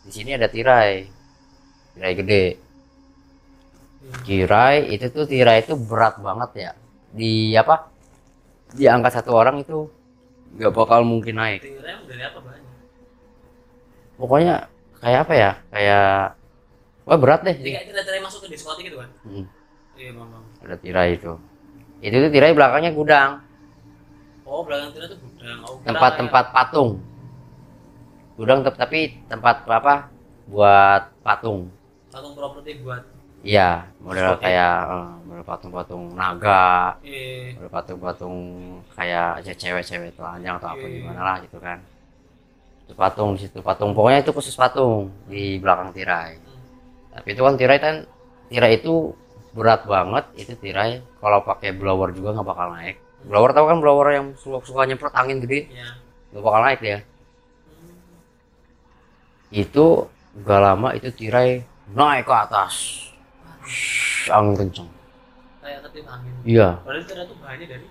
[0.08, 1.04] Di sini ada tirai.
[1.92, 2.44] Tirai gede.
[4.24, 6.70] Tirai itu tuh tirai itu berat banget ya.
[7.12, 7.91] Di apa
[8.72, 9.88] diangkat satu orang itu
[10.56, 12.64] nggak bakal mungkin naik dari apa banyak?
[14.16, 14.54] pokoknya
[15.00, 16.08] kayak apa ya kayak
[17.04, 19.10] wah berat deh Jadi kayak tirai-tirai masuk ke diskotik gitu kan?
[19.26, 19.46] Hmm,
[19.96, 20.44] Iya bang bang.
[20.62, 21.32] ada tirai itu
[22.02, 23.30] itu tuh tirai belakangnya gudang
[24.42, 25.58] Oh belakang tirai itu gudang.
[25.64, 26.90] Oh, tempat-tempat patung
[28.36, 30.08] gudang tapi tempat apa
[30.48, 31.68] buat patung
[32.12, 33.08] Patung properti buat.
[33.42, 34.42] Iya model Diskotik.
[34.44, 37.52] kayak eh, model patung-patung naga Eh.
[37.58, 38.36] model patung-patung
[38.94, 41.78] kayak aja cewek-cewek telanjang atau apa Iya, gimana lah gitu kan
[42.82, 46.62] itu patung di situ patung pokoknya itu khusus patung di belakang tirai hmm.
[47.14, 47.94] tapi itu kan tirai kan
[48.46, 48.94] tirai itu
[49.52, 54.08] berat banget itu tirai kalau pakai blower juga nggak bakal naik blower tahu kan blower
[54.10, 55.94] yang suka, suka nyemprot angin gede Ya.
[56.30, 56.98] nggak bakal naik dia
[59.52, 60.08] itu
[60.40, 61.60] gak lama itu tirai
[61.92, 62.74] naik ke atas
[64.30, 64.88] angin kenceng.
[65.62, 66.32] Kayak angin.
[66.42, 66.68] iya.
[66.82, 67.86] Padahal itu bahannya dari?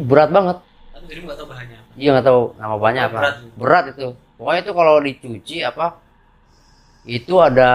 [0.00, 0.56] Berat banget.
[0.90, 1.90] Tapi dirimu nggak tahu bahannya apa.
[1.96, 3.18] Iya nggak tahu nama banyak apa.
[3.20, 3.36] Berat.
[3.56, 4.08] berat itu.
[4.40, 5.86] Pokoknya itu kalau dicuci apa
[7.08, 7.70] itu ada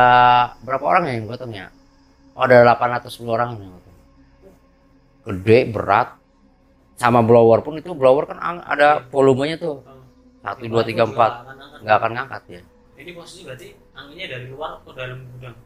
[0.62, 1.66] berapa orang ya yang gotongnya
[2.38, 3.98] oh, ada 8 atau 10 orang yang gotong.
[5.26, 6.10] Gede berat.
[6.96, 9.84] Sama blower pun itu blower kan ada volumenya tuh.
[9.84, 10.02] Oh.
[10.46, 11.32] satu dua tiga empat.
[11.42, 11.82] Akan-akan.
[11.84, 12.62] nggak akan ngangkat ya.
[12.96, 15.58] Ini posisi berarti anginnya dari luar ke dalam gudang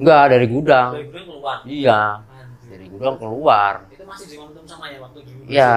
[0.00, 0.90] nggak dari gudang.
[0.96, 1.56] Dari gudang keluar?
[1.64, 2.00] Iya.
[2.24, 2.68] Anjir.
[2.70, 3.72] dari gudang keluar.
[3.86, 5.72] Itu masih di momentum sama ya waktu di iya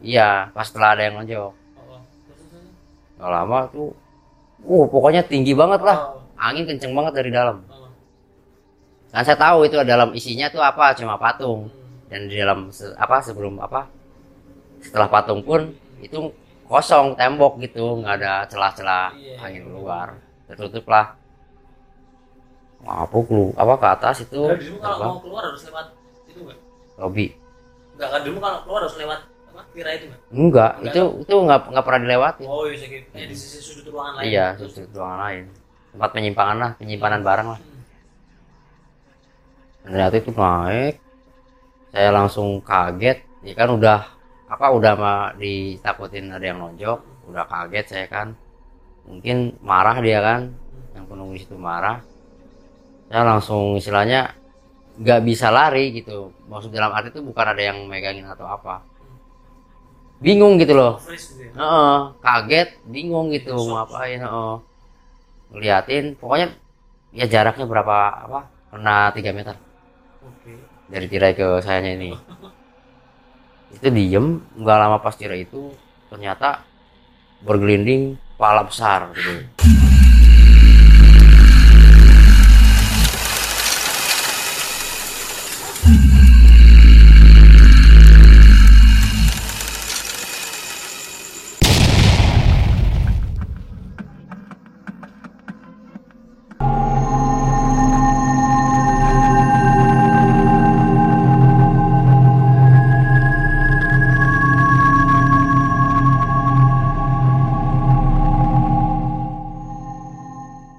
[0.00, 0.30] iya.
[0.50, 1.52] Pas setelah ada yang lonjok Oh,
[1.92, 2.00] oh.
[3.18, 3.90] Nggak lama tuh.
[4.60, 5.98] Uh pokoknya tinggi banget lah.
[6.16, 7.60] Oh, angin kenceng banget dari dalam.
[7.68, 7.88] Oh.
[9.10, 11.66] kan saya tahu itu dalam isinya tuh apa cuma patung.
[11.66, 11.78] Hmm.
[12.10, 13.86] dan di dalam se- apa sebelum apa
[14.82, 15.70] setelah patung pun
[16.02, 16.30] itu
[16.66, 18.00] kosong tembok gitu.
[18.02, 19.36] Nggak ada celah-celah Iya.
[19.42, 20.18] angin keluar.
[20.50, 21.14] Tertutup lah
[22.88, 24.42] apa kelu apa ke atas itu?
[24.48, 25.86] Nah, kalau mau keluar harus lewat
[26.32, 26.58] itu nggak
[26.96, 27.26] lobby.
[27.96, 29.20] Nggak kan dirimu kalau keluar harus lewat
[29.50, 32.90] apa kira itu nggak enggak Enggak itu itu nggak nggak pernah dilewati oh iya saya
[33.12, 34.24] kayak di sisi sudut ruangan lain.
[34.32, 35.44] Iya Terus, sudut ruangan lain.
[35.90, 37.60] Tempat penyimpangan lah penyimpanan barang lah.
[37.60, 37.82] Hmm.
[39.84, 40.94] Ternyata itu naik.
[41.90, 43.18] Saya langsung kaget.
[43.42, 43.98] Ya kan udah
[44.50, 47.28] apa udah mah ditakutin ada yang nonjok.
[47.28, 48.38] Udah kaget saya kan.
[49.04, 50.54] Mungkin marah dia kan.
[50.94, 52.09] Yang penunggu di situ marah
[53.10, 54.38] saya langsung istilahnya
[55.02, 56.30] nggak bisa lari gitu.
[56.46, 58.86] Maksud dalam arti itu bukan ada yang megangin atau apa.
[60.22, 61.02] Bingung gitu loh.
[61.02, 61.18] Ya?
[61.58, 64.54] Heeh, kaget bingung gitu mau ngapain heeh.
[65.50, 66.54] ngeliatin pokoknya
[67.10, 67.96] ya jaraknya berapa
[68.30, 68.40] apa
[68.70, 69.58] pernah 3 meter.
[70.86, 72.14] Dari tirai ke sayanya ini.
[73.74, 75.70] Itu diem nggak lama pas tirai itu
[76.10, 76.62] ternyata
[77.46, 79.79] bergelinding pala besar gitu